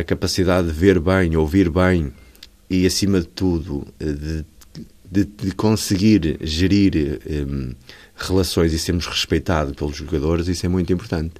a 0.00 0.04
capacidade 0.04 0.68
de 0.68 0.72
ver 0.72 1.00
bem, 1.00 1.36
ouvir 1.36 1.68
bem 1.68 2.12
e, 2.68 2.86
acima 2.86 3.20
de 3.20 3.28
tudo, 3.28 3.86
eh, 4.00 4.12
de, 4.12 4.44
de, 5.10 5.24
de 5.24 5.52
conseguir 5.52 6.38
gerir 6.42 7.20
um, 7.48 7.72
relações 8.16 8.72
e 8.72 8.78
sermos 8.78 9.06
respeitados 9.06 9.74
pelos 9.74 9.96
jogadores, 9.96 10.48
isso 10.48 10.66
é 10.66 10.68
muito 10.68 10.92
importante. 10.92 11.34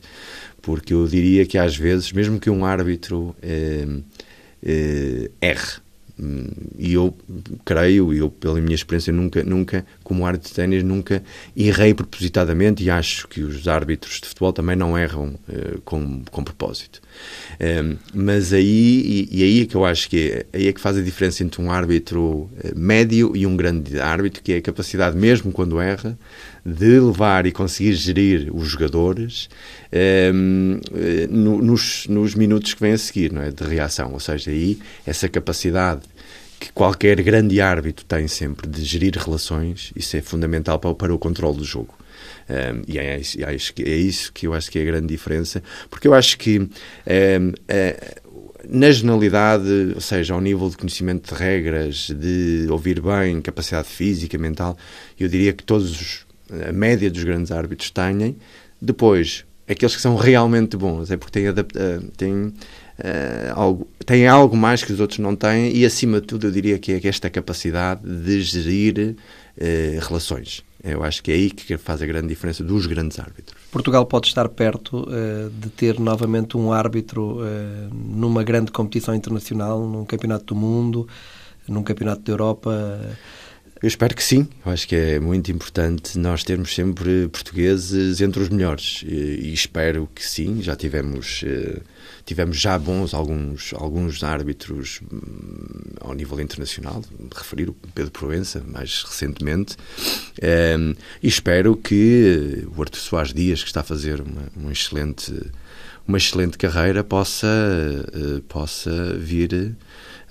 Porque 0.62 0.92
eu 0.92 1.06
diria 1.06 1.46
que 1.46 1.58
às 1.58 1.76
vezes, 1.76 2.12
mesmo 2.12 2.40
que 2.40 2.50
um 2.50 2.64
árbitro 2.64 3.34
eh, 3.40 3.86
eh, 4.62 5.30
erre, 5.40 5.78
hum, 6.18 6.48
e 6.76 6.92
eu 6.92 7.16
creio, 7.64 8.12
e 8.12 8.18
eu 8.18 8.30
pela 8.30 8.60
minha 8.60 8.74
experiência 8.74 9.12
nunca, 9.12 9.44
nunca 9.44 9.86
como 10.06 10.24
árbitro 10.24 10.48
de 10.48 10.54
ténis, 10.54 10.84
nunca 10.84 11.20
errei 11.56 11.92
propositadamente 11.92 12.84
e 12.84 12.88
acho 12.88 13.26
que 13.26 13.40
os 13.40 13.66
árbitros 13.66 14.20
de 14.20 14.28
futebol 14.28 14.52
também 14.52 14.76
não 14.76 14.96
erram 14.96 15.34
uh, 15.48 15.80
com, 15.84 16.22
com 16.30 16.44
propósito. 16.44 17.00
Um, 17.60 17.96
mas 18.14 18.52
aí, 18.52 18.62
e, 18.62 19.28
e, 19.32 19.42
aí 19.42 19.62
é 19.62 19.66
que 19.66 19.74
eu 19.74 19.84
acho 19.84 20.08
que 20.08 20.30
é, 20.30 20.46
aí 20.56 20.68
é 20.68 20.72
que 20.72 20.80
faz 20.80 20.96
a 20.96 21.02
diferença 21.02 21.42
entre 21.42 21.60
um 21.60 21.72
árbitro 21.72 22.48
médio 22.76 23.36
e 23.36 23.44
um 23.44 23.56
grande 23.56 23.98
árbitro, 23.98 24.44
que 24.44 24.52
é 24.52 24.58
a 24.58 24.62
capacidade, 24.62 25.16
mesmo 25.16 25.50
quando 25.50 25.80
erra, 25.80 26.16
de 26.64 27.00
levar 27.00 27.44
e 27.46 27.50
conseguir 27.50 27.94
gerir 27.94 28.54
os 28.54 28.68
jogadores 28.68 29.48
um, 30.32 30.80
ehm, 30.94 31.28
nos, 31.28 32.06
nos 32.08 32.34
minutos 32.34 32.74
que 32.74 32.80
vêm 32.80 32.92
a 32.92 32.98
seguir, 32.98 33.32
não 33.32 33.42
é? 33.42 33.50
De 33.50 33.64
reação. 33.64 34.12
Ou 34.12 34.20
seja, 34.20 34.50
aí 34.52 34.78
essa 35.04 35.28
capacidade 35.28 36.02
que 36.58 36.72
qualquer 36.72 37.20
grande 37.22 37.60
árbitro 37.60 38.04
tem 38.04 38.26
sempre 38.28 38.68
de 38.68 38.84
gerir 38.84 39.16
relações, 39.16 39.92
isso 39.94 40.16
é 40.16 40.22
fundamental 40.22 40.78
para, 40.78 40.94
para 40.94 41.14
o 41.14 41.18
controle 41.18 41.58
do 41.58 41.64
jogo. 41.64 41.94
Um, 42.48 42.82
e 42.86 42.98
é, 42.98 43.16
é, 43.16 43.20
é, 43.20 43.96
isso 43.96 44.32
que 44.32 44.46
eu 44.46 44.54
acho 44.54 44.70
que 44.70 44.78
é 44.78 44.82
a 44.82 44.84
grande 44.84 45.08
diferença, 45.08 45.62
porque 45.90 46.06
eu 46.06 46.14
acho 46.14 46.38
que 46.38 46.68
é, 47.04 47.38
na 48.68 48.90
generalidade, 48.90 49.92
ou 49.94 50.00
seja, 50.00 50.34
ao 50.34 50.40
nível 50.40 50.68
de 50.70 50.76
conhecimento 50.76 51.34
de 51.34 51.40
regras, 51.40 52.08
de 52.10 52.66
ouvir 52.70 53.00
bem, 53.00 53.40
capacidade 53.40 53.88
física, 53.88 54.38
mental, 54.38 54.76
eu 55.18 55.28
diria 55.28 55.52
que 55.52 55.62
todos 55.62 55.90
os 55.90 56.26
a 56.50 56.72
média 56.72 57.10
dos 57.10 57.24
grandes 57.24 57.50
árbitros 57.50 57.90
têm. 57.90 58.36
Depois, 58.80 59.44
aqueles 59.68 59.96
que 59.96 60.02
são 60.02 60.16
realmente 60.16 60.76
bons, 60.76 61.10
é 61.10 61.16
porque 61.16 61.32
têm, 61.32 61.48
adapta, 61.48 62.02
têm, 62.16 62.52
algo, 63.54 63.86
têm 64.04 64.26
algo 64.26 64.56
mais 64.56 64.82
que 64.82 64.92
os 64.92 65.00
outros 65.00 65.18
não 65.18 65.36
têm 65.36 65.74
e, 65.76 65.84
acima 65.84 66.20
de 66.20 66.26
tudo, 66.26 66.46
eu 66.46 66.50
diria 66.50 66.78
que 66.78 66.92
é 66.92 67.00
esta 67.06 67.28
capacidade 67.28 68.02
de 68.02 68.42
gerir 68.42 69.16
uh, 69.56 70.06
relações. 70.06 70.64
Eu 70.82 71.02
acho 71.02 71.22
que 71.22 71.32
é 71.32 71.34
aí 71.34 71.50
que 71.50 71.76
faz 71.76 72.00
a 72.00 72.06
grande 72.06 72.28
diferença 72.28 72.62
dos 72.62 72.86
grandes 72.86 73.18
árbitros. 73.18 73.60
Portugal 73.72 74.06
pode 74.06 74.28
estar 74.28 74.48
perto 74.48 75.00
uh, 75.00 75.50
de 75.50 75.68
ter 75.70 75.98
novamente 75.98 76.56
um 76.56 76.72
árbitro 76.72 77.40
numa 77.92 78.44
grande 78.44 78.70
competição 78.70 79.14
internacional, 79.14 79.86
num 79.86 80.04
campeonato 80.04 80.46
do 80.46 80.54
mundo, 80.54 81.08
num 81.68 81.82
campeonato 81.82 82.22
da 82.22 82.32
Europa 82.32 83.00
Eu 83.82 83.88
espero 83.88 84.16
que 84.16 84.24
sim. 84.24 84.48
Eu 84.64 84.72
acho 84.72 84.88
que 84.88 84.96
é 84.96 85.20
muito 85.20 85.52
importante 85.52 86.18
nós 86.18 86.42
termos 86.42 86.74
sempre 86.74 87.28
portugueses 87.28 88.22
entre 88.22 88.42
os 88.42 88.48
melhores. 88.48 89.04
E, 89.06 89.52
espero 89.52 90.08
que 90.14 90.26
sim. 90.26 90.62
Já 90.62 90.74
tivemos, 90.74 91.42
eh, 91.46 91.82
tivemos 92.24 92.58
já 92.58 92.78
bons 92.78 93.12
alguns, 93.12 93.74
alguns 93.74 94.24
árbitros 94.24 95.00
hum, 95.12 95.94
ao 96.00 96.14
nível 96.14 96.40
internacional. 96.40 97.02
Referir 97.34 97.68
o 97.68 97.76
Pedro 97.94 98.10
Proença, 98.12 98.64
mais 98.66 99.02
recentemente. 99.02 99.76
Um, 100.78 100.94
e 101.22 101.28
espero 101.28 101.76
que 101.76 102.66
o 102.74 102.80
Artur 102.80 103.00
Soares 103.00 103.34
Dias, 103.34 103.62
que 103.62 103.68
está 103.68 103.80
a 103.80 103.84
fazer 103.84 104.22
uma, 104.22 104.48
uma 104.56 104.72
excelente 104.72 105.32
uma 106.08 106.18
excelente 106.18 106.56
carreira 106.56 107.02
possa, 107.02 107.48
uh, 108.14 108.40
possa 108.42 109.16
vir 109.18 109.76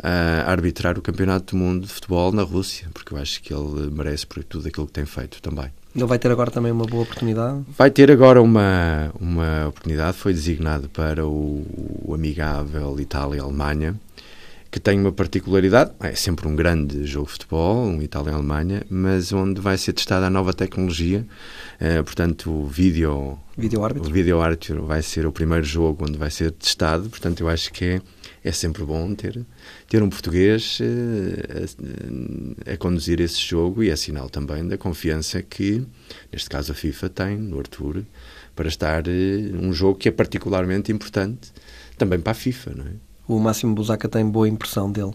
a 0.02 0.52
arbitrar 0.52 0.98
o 0.98 1.02
Campeonato 1.02 1.56
do 1.56 1.62
Mundo 1.62 1.88
de 1.88 1.94
Futebol 1.94 2.32
na 2.32 2.44
Rússia, 2.44 2.88
porque 2.94 3.14
eu 3.14 3.18
acho 3.18 3.42
que 3.42 3.54
ele 3.54 3.90
merece 3.92 4.26
por 4.26 4.44
tudo 4.44 4.68
aquilo 4.68 4.88
que 4.88 4.94
tem 4.94 5.06
feito 5.06 5.42
também. 5.42 5.72
Ele 5.96 6.06
vai 6.06 6.20
ter 6.20 6.30
agora 6.30 6.52
também 6.52 6.72
uma 6.72 6.86
boa 6.86 7.04
oportunidade? 7.04 7.64
Vai 7.78 7.90
ter 7.90 8.12
agora 8.12 8.42
uma, 8.42 9.12
uma 9.20 9.68
oportunidade, 9.68 10.18
foi 10.18 10.34
designado 10.34 10.90
para 10.90 11.26
o, 11.26 11.66
o 12.06 12.14
amigável 12.14 13.00
Itália-Alemanha, 13.00 13.96
que 14.70 14.80
tem 14.80 15.00
uma 15.00 15.14
particularidade, 15.14 15.92
é 16.02 16.14
sempre 16.16 16.50
um 16.50 16.56
grande 16.56 17.06
jogo 17.06 17.28
de 17.28 17.32
futebol, 17.32 17.86
um 17.86 18.02
Itália-Alemanha, 18.02 18.84
mas 18.90 19.32
onde 19.32 19.62
vai 19.62 19.78
ser 19.78 19.94
testada 19.94 20.26
a 20.28 20.30
nova 20.30 20.54
tecnologia, 20.54 21.26
uh, 21.80 22.04
portanto 22.04 22.52
o 22.52 22.68
vídeo, 22.68 23.40
vídeo 23.58 23.82
árbitro. 23.82 24.10
o 24.10 24.14
vídeo 24.14 24.42
árbitro 24.42 24.86
vai 24.86 25.02
ser 25.02 25.26
o 25.26 25.32
primeiro 25.32 25.64
jogo 25.64 26.04
onde 26.04 26.18
vai 26.18 26.30
ser 26.30 26.52
testado, 26.52 27.10
portanto 27.10 27.40
eu 27.40 27.48
acho 27.48 27.72
que 27.72 27.86
é 27.86 28.02
é 28.46 28.52
sempre 28.52 28.84
bom 28.84 29.16
ter, 29.16 29.44
ter 29.90 30.04
um 30.04 30.10
português 30.10 30.78
a, 30.80 32.70
a, 32.70 32.74
a, 32.74 32.78
conduzir 32.78 33.20
esse 33.20 33.40
jogo 33.40 33.84
e 33.84 33.90
é 33.90 33.96
sinal 33.96 34.30
também 34.30 34.68
da 34.68 34.78
confiança 34.78 35.42
que, 35.42 35.84
neste 36.32 36.48
caso, 36.48 36.72
a 36.72 36.76
FIFA 36.76 37.10
tem 37.10 37.38
no 37.38 37.58
Arthur 37.58 38.06
para 38.56 38.68
estar 38.68 39.08
eh, 39.08 39.52
um 39.60 39.74
jogo 39.74 39.98
que 39.98 40.08
é 40.08 40.12
particularmente 40.12 40.92
importante 40.92 41.52
também 41.98 42.20
para 42.20 42.34
a 42.34 42.36
FIFA, 42.36 42.74
não 42.76 42.86
é? 42.86 42.92
O 43.28 43.40
Máximo 43.40 43.74
Busaca 43.74 44.08
tem 44.08 44.24
boa 44.24 44.48
impressão 44.48 44.92
dele? 44.92 45.14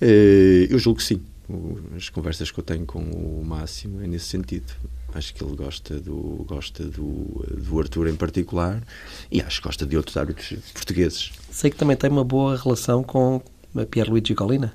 Eh, 0.00 0.66
eu 0.68 0.78
julgo 0.80 0.98
que 0.98 1.04
sim. 1.04 1.22
As 1.96 2.08
conversas 2.08 2.50
que 2.50 2.58
eu 2.58 2.64
tenho 2.64 2.84
com 2.84 2.98
o 2.98 3.44
Máximo 3.44 4.02
é 4.02 4.08
nesse 4.08 4.26
sentido. 4.26 4.72
Acho 5.14 5.34
que 5.34 5.42
ele 5.42 5.56
gosta 5.56 5.98
do, 5.98 6.44
gosta 6.46 6.84
do, 6.84 7.44
do 7.56 7.80
Arthur 7.80 8.08
em 8.08 8.14
particular 8.14 8.80
e 9.30 9.40
acho 9.40 9.60
que 9.60 9.66
gosta 9.66 9.84
de 9.84 9.96
outros 9.96 10.16
árbitros 10.16 10.54
portugueses. 10.72 11.32
Sei 11.50 11.70
que 11.70 11.76
também 11.76 11.96
tem 11.96 12.10
uma 12.10 12.24
boa 12.24 12.56
relação 12.56 13.02
com 13.02 13.42
Pierluigi 13.90 14.34
Colina. 14.34 14.72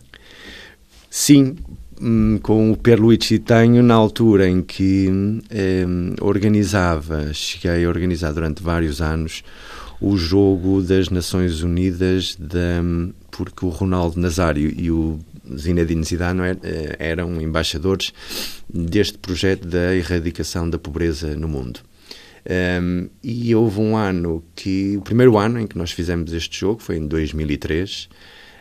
Sim, 1.09 1.55
hum, 2.01 2.37
com 2.43 2.71
o 2.71 2.77
Pierluigi 2.77 3.39
tenho 3.39 3.81
na 3.81 3.93
altura 3.93 4.49
em 4.49 4.61
que 4.61 5.09
eh, 5.49 5.85
organizava, 6.21 7.33
cheguei 7.33 7.85
a 7.85 7.87
organizar 7.87 8.33
durante 8.33 8.61
vários 8.61 9.01
anos 9.01 9.43
o 10.01 10.17
jogo 10.17 10.81
das 10.81 11.09
Nações 11.09 11.61
Unidas 11.61 12.35
da, 12.37 12.83
porque 13.31 13.65
o 13.65 13.69
Ronaldo 13.69 14.19
Nazário 14.19 14.73
e 14.75 14.91
o 14.91 15.19
Zinedine 15.57 16.03
Zidane 16.03 16.57
eh, 16.63 16.95
eram 16.99 17.41
embaixadores 17.41 18.13
deste 18.67 19.17
projeto 19.17 19.67
da 19.67 19.95
erradicação 19.95 20.69
da 20.69 20.77
pobreza 20.77 21.35
no 21.35 21.47
mundo. 21.47 21.81
Um, 22.47 23.09
e 23.23 23.55
houve 23.55 23.79
um 23.79 23.97
ano 23.97 24.43
que, 24.55 24.95
o 24.97 25.01
primeiro 25.01 25.37
ano 25.37 25.59
em 25.59 25.65
que 25.65 25.77
nós 25.77 25.91
fizemos 25.91 26.31
este 26.31 26.59
jogo 26.59 26.79
foi 26.79 26.97
em 26.97 27.07
2003, 27.07 28.07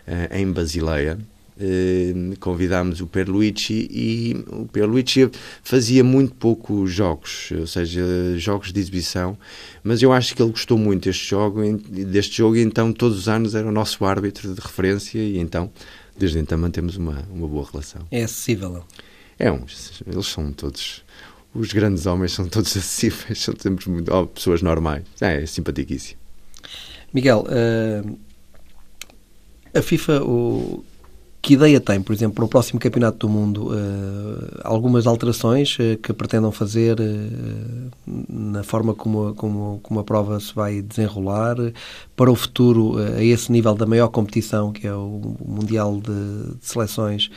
uh, 0.08 0.34
em 0.34 0.50
Basileia. 0.50 1.18
Uh, 1.56 2.36
convidámos 2.40 3.00
o 3.00 3.06
Perluigi 3.06 3.86
e 3.88 4.44
o 4.48 4.66
Perluigi 4.66 5.30
fazia 5.62 6.02
muito 6.02 6.34
poucos 6.34 6.90
jogos, 6.90 7.52
ou 7.52 7.66
seja, 7.66 8.02
jogos 8.38 8.72
de 8.72 8.80
exibição, 8.80 9.38
mas 9.84 10.02
eu 10.02 10.12
acho 10.12 10.34
que 10.34 10.42
ele 10.42 10.50
gostou 10.50 10.76
muito 10.76 11.04
deste 11.04 11.28
jogo, 11.28 11.62
deste 11.78 12.38
jogo 12.38 12.56
e 12.56 12.62
então 12.62 12.92
todos 12.92 13.16
os 13.16 13.28
anos 13.28 13.54
era 13.54 13.68
o 13.68 13.70
nosso 13.70 14.04
árbitro 14.04 14.52
de 14.52 14.60
referência 14.60 15.20
e 15.20 15.38
então 15.38 15.70
desde 16.16 16.38
então 16.38 16.58
mantemos 16.58 16.96
uma, 16.96 17.24
uma 17.30 17.48
boa 17.48 17.66
relação. 17.70 18.02
É 18.10 18.22
acessível? 18.24 18.84
É, 19.38 19.50
um, 19.50 19.64
eles 20.06 20.26
são 20.26 20.52
todos 20.52 21.02
os 21.54 21.72
grandes 21.72 22.04
homens 22.06 22.32
são 22.32 22.48
todos 22.48 22.70
acessíveis, 22.76 23.40
são 23.40 23.54
sempre 23.56 23.88
muito, 23.88 24.12
oh, 24.12 24.26
pessoas 24.26 24.60
normais. 24.60 25.04
É, 25.20 25.42
é 25.42 25.46
simpaticíssimo. 25.46 26.18
Miguel, 27.12 27.46
uh, 27.46 28.18
a 29.72 29.80
FIFA, 29.80 30.24
o, 30.24 30.84
que 31.44 31.52
ideia 31.52 31.78
tem, 31.78 32.00
por 32.00 32.14
exemplo, 32.14 32.36
para 32.36 32.44
o 32.46 32.48
próximo 32.48 32.80
Campeonato 32.80 33.18
do 33.18 33.28
Mundo? 33.28 33.68
Uh, 33.68 34.60
algumas 34.64 35.06
alterações 35.06 35.76
uh, 35.78 35.98
que 36.02 36.10
pretendam 36.14 36.50
fazer 36.50 36.96
na 38.06 38.62
forma 38.62 38.94
como, 38.94 39.34
como, 39.34 39.78
como 39.82 40.00
a 40.00 40.04
prova 40.04 40.40
se 40.40 40.54
vai 40.54 40.80
desenrolar 40.80 41.56
para 42.16 42.32
o 42.32 42.34
futuro, 42.34 42.96
a 42.96 43.22
esse 43.22 43.52
nível 43.52 43.74
da 43.74 43.84
maior 43.84 44.08
competição, 44.08 44.72
que 44.72 44.86
é 44.86 44.94
o 44.94 45.36
Mundial 45.44 46.00
de, 46.00 46.56
de 46.56 46.66
Seleções? 46.66 47.30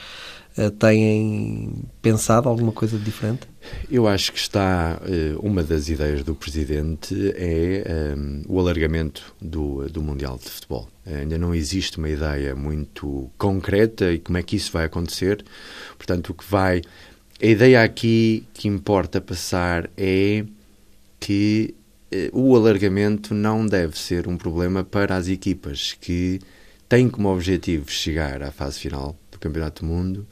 Eh, 0.58 0.72
têm 0.72 1.84
pensado 2.02 2.50
alguma 2.50 2.72
coisa 2.72 2.98
diferente? 2.98 3.48
Eu 3.92 4.08
acho 4.08 4.32
que 4.34 4.40
está. 4.40 5.00
Eh, 5.06 5.36
uma 5.40 5.62
das 5.62 5.88
ideias 5.88 6.24
do 6.24 6.34
Presidente 6.34 7.14
é 7.36 8.16
um, 8.18 8.42
eh, 8.42 8.44
o 8.48 8.60
alargamento 8.60 9.36
do, 9.40 9.88
do 9.88 10.02
Mundial 10.02 10.38
de 10.38 10.50
Futebol. 10.50 10.90
Ainda 11.06 11.38
não 11.38 11.54
existe 11.54 12.00
uma 12.00 12.10
ideia 12.10 12.56
muito 12.56 13.30
concreta 13.38 14.12
e 14.12 14.20
como 14.20 14.38
é 14.38 14.44
que 14.44 14.56
isso 14.56 14.72
vai 14.72 14.86
acontecer. 14.86 15.46
Portanto, 15.96 16.32
o 16.32 16.34
que 16.34 16.44
vai. 16.50 16.82
A 17.42 17.46
ideia 17.46 17.84
aqui 17.84 18.44
que 18.54 18.68
importa 18.68 19.22
passar 19.22 19.90
é 19.96 20.44
que 21.20 21.76
o 22.34 22.56
alargamento 22.56 23.34
não 23.34 23.66
deve 23.66 23.98
ser 23.98 24.28
um 24.28 24.38
problema 24.38 24.84
para 24.84 25.16
as 25.16 25.28
equipas 25.28 25.96
que 26.00 26.40
têm 26.90 27.10
como 27.10 27.30
objetivo 27.30 27.92
chegar 27.92 28.42
à 28.42 28.52
fase 28.52 28.80
final 28.80 29.16
do 29.38 29.42
Campeonato 29.42 29.84
do 29.84 29.88
Mundo 29.88 30.28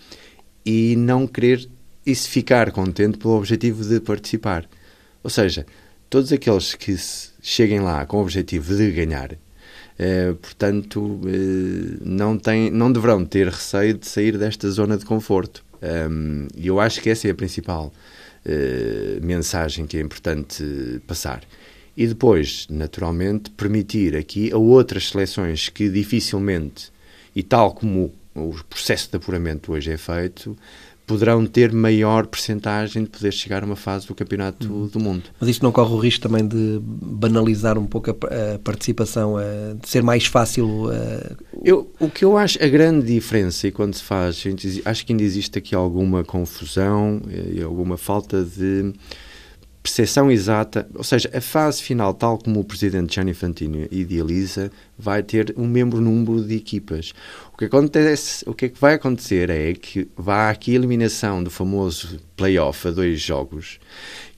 e 0.65 0.95
não 0.95 1.27
querer 1.27 1.69
e 2.05 2.13
se 2.13 2.27
ficar 2.27 2.71
contente 2.71 3.17
pelo 3.17 3.35
objetivo 3.35 3.83
de 3.83 3.99
participar. 3.99 4.67
Ou 5.23 5.29
seja, 5.29 5.65
todos 6.09 6.31
aqueles 6.31 6.75
que 6.75 6.95
cheguem 7.41 7.79
lá 7.79 8.05
com 8.05 8.17
o 8.17 8.21
objetivo 8.21 8.75
de 8.75 8.91
ganhar, 8.91 9.37
eh, 9.97 10.33
portanto, 10.39 11.19
eh, 11.25 11.97
não, 12.01 12.37
têm, 12.37 12.69
não 12.69 12.91
deverão 12.91 13.25
ter 13.25 13.47
receio 13.47 13.95
de 13.95 14.07
sair 14.07 14.37
desta 14.37 14.69
zona 14.69 14.97
de 14.97 15.05
conforto. 15.05 15.63
E 16.55 16.65
eu 16.65 16.79
acho 16.79 16.99
que 16.99 17.11
essa 17.11 17.27
é 17.27 17.31
a 17.31 17.35
principal 17.35 17.93
eh, 18.43 19.19
mensagem 19.21 19.85
que 19.85 19.97
é 19.97 20.01
importante 20.01 20.63
passar. 21.05 21.43
E 21.97 22.07
depois, 22.07 22.67
naturalmente, 22.69 23.49
permitir 23.51 24.15
aqui 24.15 24.51
a 24.51 24.57
outras 24.57 25.09
seleções 25.09 25.69
que 25.69 25.89
dificilmente, 25.89 26.91
e 27.35 27.41
tal 27.41 27.73
como 27.73 28.13
o 28.35 28.53
processo 28.69 29.09
de 29.09 29.17
apuramento 29.17 29.71
hoje 29.71 29.91
é 29.91 29.97
feito, 29.97 30.57
poderão 31.05 31.45
ter 31.45 31.71
maior 31.71 32.25
percentagem 32.25 33.03
de 33.03 33.09
poder 33.09 33.31
chegar 33.31 33.63
a 33.63 33.65
uma 33.65 33.75
fase 33.75 34.07
do 34.07 34.15
Campeonato 34.15 34.71
uhum. 34.71 34.87
do 34.87 34.99
Mundo. 34.99 35.23
Mas 35.39 35.49
isto 35.49 35.63
não 35.63 35.71
corre 35.71 35.93
o 35.93 35.97
risco 35.97 36.23
também 36.23 36.45
de 36.47 36.79
banalizar 36.81 37.77
um 37.77 37.85
pouco 37.85 38.09
a, 38.09 38.55
a 38.55 38.59
participação, 38.59 39.37
a, 39.37 39.43
de 39.79 39.87
ser 39.87 40.01
mais 40.01 40.25
fácil? 40.25 40.89
A... 40.89 41.35
Eu, 41.63 41.91
o 41.99 42.09
que 42.09 42.25
eu 42.25 42.37
acho, 42.37 42.61
a 42.61 42.67
grande 42.67 43.05
diferença, 43.13 43.67
e 43.67 43.71
quando 43.71 43.93
se 43.93 44.03
faz, 44.03 44.43
acho 44.83 45.05
que 45.05 45.13
ainda 45.13 45.23
existe 45.23 45.59
aqui 45.59 45.75
alguma 45.75 46.23
confusão 46.23 47.21
e 47.53 47.61
alguma 47.61 47.97
falta 47.97 48.43
de 48.43 48.91
percepção 49.85 50.31
exata, 50.31 50.89
ou 50.95 51.03
seja, 51.03 51.29
a 51.31 51.39
fase 51.39 51.83
final, 51.83 52.11
tal 52.11 52.39
como 52.39 52.59
o 52.59 52.63
presidente 52.63 53.13
Gianni 53.13 53.31
Infantino 53.31 53.87
idealiza, 53.91 54.71
vai 54.97 55.21
ter 55.21 55.53
um 55.55 55.67
membro 55.67 56.01
número 56.01 56.43
de 56.43 56.55
equipas. 56.55 57.13
O 57.53 57.57
que 57.57 57.65
acontece, 57.65 58.43
o 58.49 58.53
que 58.55 58.65
é 58.65 58.69
que 58.69 58.81
vai 58.81 58.95
acontecer 58.95 59.51
é 59.51 59.75
que 59.75 60.07
vai 60.17 60.51
aqui 60.51 60.71
a 60.71 60.75
eliminação 60.75 61.43
do 61.43 61.51
famoso 61.51 62.19
playoff 62.35 62.87
a 62.87 62.91
dois 62.91 63.21
jogos, 63.21 63.79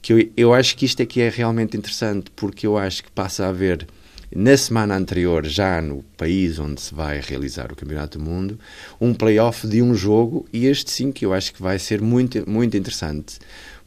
que 0.01 0.11
eu, 0.11 0.29
eu 0.35 0.53
acho 0.53 0.75
que 0.75 0.85
isto 0.85 1.01
aqui 1.01 1.21
é 1.21 1.29
realmente 1.29 1.77
interessante, 1.77 2.29
porque 2.35 2.67
eu 2.67 2.77
acho 2.77 3.05
que 3.05 3.11
passa 3.11 3.45
a 3.45 3.49
haver 3.49 3.87
na 4.35 4.57
semana 4.57 4.97
anterior, 4.97 5.45
já 5.45 5.81
no 5.81 6.03
país 6.17 6.59
onde 6.59 6.81
se 6.81 6.93
vai 6.93 7.21
realizar 7.21 7.71
o 7.71 7.75
Campeonato 7.77 8.17
do 8.17 8.25
Mundo, 8.25 8.59
um 8.99 9.13
playoff 9.13 9.65
de 9.65 9.81
um 9.81 9.95
jogo, 9.95 10.45
e 10.51 10.65
este 10.65 10.91
sim 10.91 11.09
que 11.09 11.25
eu 11.25 11.33
acho 11.33 11.53
que 11.53 11.61
vai 11.61 11.79
ser 11.79 12.01
muito, 12.01 12.43
muito 12.49 12.75
interessante, 12.75 13.39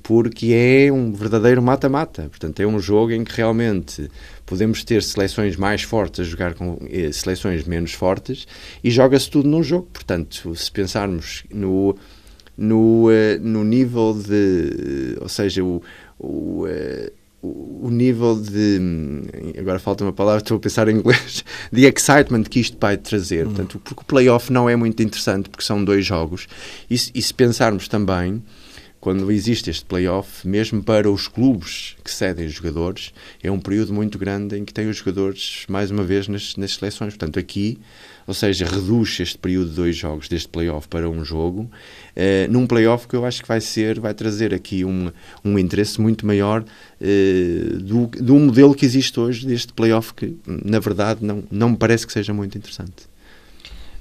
porque 0.03 0.53
é 0.53 0.93
um 0.93 1.13
verdadeiro 1.13 1.63
mata-mata. 1.63 2.29
Portanto, 2.29 2.61
é 2.61 2.67
um 2.67 2.79
jogo 2.79 3.13
em 3.13 3.25
que 3.25 3.37
realmente 3.37 4.11
podemos 4.47 4.83
ter 4.83 5.03
seleções 5.03 5.57
mais 5.57 5.83
fortes 5.83 6.21
a 6.21 6.25
jogar 6.25 6.55
com 6.55 6.79
eh, 6.91 7.13
seleções 7.13 7.65
menos 7.65 7.93
fortes 7.93 8.47
e 8.83 8.91
joga-se 8.91 9.31
tudo 9.31 9.49
num 9.49 9.63
jogo. 9.63 9.89
Portanto, 9.93 10.55
se 10.57 10.71
pensarmos 10.71 11.45
no, 11.53 11.97
no, 12.57 13.09
uh, 13.09 13.41
no 13.41 13.65
nível 13.65 14.15
de. 14.15 15.17
ou 15.21 15.29
seja, 15.29 15.63
o, 15.63 15.83
o, 16.19 16.67
o, 17.43 17.87
o 17.87 17.91
nível 17.91 18.41
de. 18.41 18.79
Agora 19.59 19.79
falta 19.79 20.05
uma 20.05 20.13
palavra, 20.13 20.43
estou 20.43 20.57
a 20.57 20.61
pensar 20.61 20.89
em 20.89 20.97
inglês. 20.97 21.45
De 21.73 21.85
excitement 21.87 22.45
que 22.45 22.61
isto 22.61 22.77
vai 22.81 22.97
trazer. 22.97 23.47
Uhum. 23.47 23.55
Portanto, 23.55 23.81
porque 23.85 24.03
o 24.03 24.05
playoff 24.05 24.53
não 24.53 24.69
é 24.69 24.77
muito 24.77 25.03
interessante, 25.03 25.49
porque 25.49 25.65
são 25.65 25.83
dois 25.83 26.05
jogos. 26.05 26.47
E, 26.91 26.95
e 26.95 27.23
se 27.23 27.33
pensarmos 27.33 27.89
também 27.89 28.43
quando 29.01 29.33
existe 29.33 29.71
este 29.71 29.85
playoff, 29.85 30.47
mesmo 30.47 30.85
para 30.85 31.11
os 31.11 31.27
clubes 31.27 31.97
que 32.05 32.11
cedem 32.11 32.47
os 32.47 32.53
jogadores, 32.53 33.15
é 33.43 33.51
um 33.51 33.59
período 33.59 33.95
muito 33.95 34.19
grande 34.19 34.59
em 34.59 34.65
que 34.65 34.75
tem 34.75 34.89
os 34.89 34.99
jogadores, 34.99 35.65
mais 35.69 35.91
uma 35.91 36.05
vez, 36.05 36.29
nas, 36.29 36.55
nas 36.57 36.75
seleções. 36.75 37.15
Portanto, 37.15 37.39
aqui, 37.39 37.79
ou 38.27 38.35
seja, 38.35 38.67
reduz 38.67 39.19
este 39.19 39.39
período 39.39 39.71
de 39.71 39.77
dois 39.77 39.97
jogos, 39.97 40.29
deste 40.29 40.49
playoff 40.49 40.87
para 40.87 41.09
um 41.09 41.25
jogo, 41.25 41.71
eh, 42.15 42.47
num 42.51 42.67
playoff 42.67 43.09
que 43.09 43.17
eu 43.17 43.25
acho 43.25 43.41
que 43.41 43.49
vai 43.49 43.61
ser, 43.61 43.99
vai 43.99 44.13
trazer 44.13 44.53
aqui 44.53 44.85
um, 44.85 45.11
um 45.43 45.59
interesse 45.59 45.99
muito 45.99 46.27
maior 46.27 46.63
eh, 47.01 47.79
do, 47.81 48.07
do 48.07 48.35
modelo 48.35 48.75
que 48.75 48.85
existe 48.85 49.19
hoje, 49.19 49.47
deste 49.47 49.73
playoff 49.73 50.13
que, 50.13 50.37
na 50.47 50.79
verdade, 50.79 51.25
não, 51.25 51.43
não 51.51 51.71
me 51.71 51.77
parece 51.79 52.07
que 52.07 52.13
seja 52.13 52.35
muito 52.35 52.59
interessante. 52.59 53.10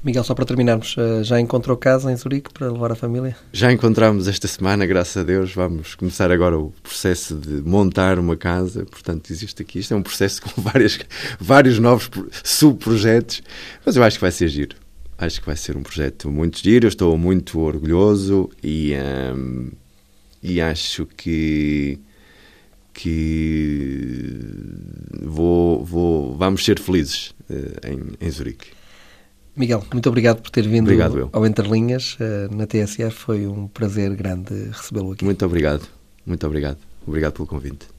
Miguel, 0.02 0.24
só 0.24 0.34
para 0.34 0.45
terminarmos, 0.45 0.95
eh, 0.97 1.24
já 1.24 1.41
encontrou 1.41 1.76
casa 1.76 2.10
em 2.10 2.16
Zurique 2.16 2.54
para 2.54 2.72
levar 2.72 2.93
a 2.93 2.95
família? 2.95 3.36
Já 3.52 3.70
encontramos 3.70 4.30
esta 4.30 4.47
semana, 4.47 4.86
graças 4.86 5.18
a 5.18 5.24
Deus. 5.24 5.54
Vamos 5.54 5.93
começar 5.93 6.32
agora 6.32 6.58
o 6.58 6.72
processo 6.82 7.36
de 7.36 7.62
montar 7.68 8.18
uma 8.18 8.38
casa. 8.38 8.86
Portanto, 8.86 9.30
existe 9.30 9.62
aqui. 9.62 9.80
Isto 9.80 9.93
é 9.93 9.97
um 9.97 10.02
processo 10.02 10.41
com 10.47 10.62
várias, 10.62 10.97
vários 11.38 11.80
novos 11.80 12.10
subprojetos, 12.43 13.43
mas 13.86 13.97
eu 13.97 14.04
acho 14.04 14.18
que 14.18 14.22
vai 14.22 14.32
ser 14.32 14.47
giro. 14.47 14.78
Acho 15.18 15.41
que 15.41 15.45
vai 15.45 15.58
ser 15.58 15.76
um 15.76 15.84
projeto 15.84 16.32
muito 16.32 16.60
giro. 16.60 16.86
Eu 16.86 16.89
estou 16.89 17.18
muito 17.18 17.60
orgulhoso 17.60 18.50
e, 18.64 18.93
um, 19.36 19.70
e 20.41 20.62
acho 20.62 21.06
que 21.18 22.00
que 22.93 24.38
vou, 25.22 25.86
vou, 25.86 26.36
vamos 26.36 26.66
ser 26.66 26.80
felizes 26.80 27.34
uh, 27.50 27.88
em, 27.88 28.28
em 28.28 28.30
Zurique. 28.30 28.79
Miguel, 29.56 29.84
muito 29.91 30.08
obrigado 30.08 30.41
por 30.41 30.50
ter 30.50 30.68
vindo 30.68 30.84
obrigado, 30.84 31.30
ao 31.34 31.45
Interlinhas 31.45 32.18
eh, 32.20 32.47
na 32.52 32.66
TSF. 32.66 33.12
Foi 33.12 33.47
um 33.47 33.68
prazer 33.68 34.16
grande 34.16 34.54
recebê-lo 34.72 35.12
aqui. 35.12 35.26
Muito 35.26 35.45
obrigado. 35.45 35.86
Muito 36.26 36.45
obrigado. 36.45 36.78
Obrigado 37.06 37.34
pelo 37.34 37.47
convite. 37.47 37.99